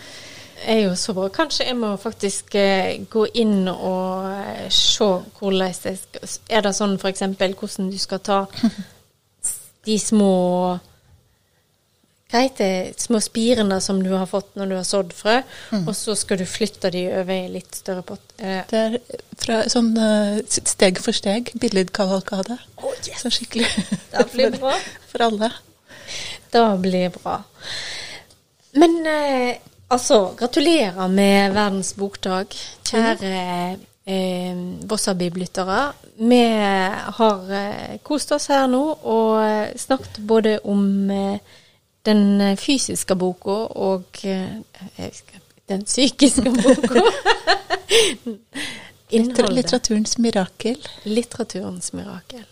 er 0.64 0.80
jo 0.84 0.94
så 0.96 1.14
bra. 1.14 1.28
Kanskje 1.28 1.66
jeg 1.66 1.76
må 1.76 1.94
faktisk 2.00 2.54
eh, 2.58 3.00
gå 3.10 3.26
inn 3.40 3.68
og 3.68 4.26
eh, 4.30 4.68
se 4.72 5.08
hvordan 5.38 5.66
jeg 5.66 5.74
skal 5.78 6.36
Er 6.50 6.64
det 6.66 6.74
sånn 6.76 6.96
f.eks. 7.00 7.24
hvordan 7.38 7.90
du 7.90 7.98
skal 7.98 8.22
ta 8.24 8.40
de 9.86 9.98
små 9.98 10.34
hva 12.30 12.42
det 12.58 12.66
er 12.66 12.90
små 13.00 13.18
spirene 13.22 13.80
som 13.82 14.02
du 14.02 14.10
har 14.14 14.26
fått 14.30 14.52
når 14.56 14.68
du 14.70 14.74
har 14.76 14.84
sådd 14.86 15.12
frø, 15.16 15.40
Mm. 15.72 15.88
og 15.88 15.94
så 15.98 16.14
skal 16.16 16.38
du 16.38 16.44
flytte 16.46 16.90
de 16.94 17.04
over 17.20 17.32
i 17.34 17.48
litt 17.48 17.74
større 17.74 18.02
pott. 18.06 18.22
Eh, 18.38 18.62
Det 18.70 18.78
er 18.78 18.98
fra 19.38 19.62
sånn 19.68 19.90
eh, 19.98 20.40
steg 20.48 20.98
for 21.02 21.12
steg, 21.12 21.50
billedkavalkade. 21.58 22.58
Så 23.18 23.30
skikkelig 23.30 23.66
Det 24.12 24.26
blir 24.32 24.50
bra. 24.58 24.74
for 25.10 25.22
alle. 25.26 25.50
Det 26.52 26.64
blir 26.82 27.10
bra. 27.10 27.42
Men 28.74 29.06
eh, 29.06 29.56
altså, 29.90 30.34
gratulerer 30.38 31.08
med 31.10 31.52
verdens 31.54 31.92
bokdag, 31.98 32.54
kjære 32.86 33.78
eh, 34.06 34.60
Vossabib-lyttere. 34.90 35.92
Vi 36.18 36.42
har 37.18 37.52
eh, 37.58 37.96
kost 38.06 38.32
oss 38.32 38.46
her 38.52 38.66
nå 38.70 38.82
og 39.02 39.40
eh, 39.44 39.74
snakket 39.78 40.20
både 40.26 40.58
om 40.64 40.84
eh, 41.10 41.38
den 42.06 42.56
fysiske 42.56 43.16
boka 43.16 43.56
og 43.76 44.04
eh, 44.24 44.60
den 45.68 45.84
psykiske 45.84 46.50
boka. 46.62 47.04
Litteraturens 49.10 50.18
mirakel. 50.18 50.78
Litteraturens 51.04 51.92
mirakel. 51.92 52.46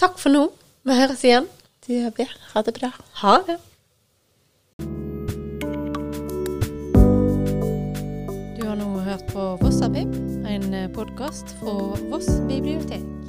Takk 0.00 0.18
for 0.20 0.32
nå. 0.32 0.46
Vi 0.84 0.96
høres 0.96 1.24
igjen. 1.24 1.48
Det 1.86 1.96
gjør 1.96 2.14
vi. 2.16 2.28
Ha 2.52 2.62
det 2.64 2.74
bra. 2.76 2.92
Ha 3.22 3.36
det. 3.48 3.56
Du 8.56 8.66
har 8.66 8.76
nå 8.80 8.90
hørt 9.08 9.24
på 9.32 9.56
Vossabib, 9.62 10.12
en 10.48 10.68
podkast 10.96 11.56
fra 11.60 11.78
Voss 12.12 12.28
bibliotek. 12.48 13.19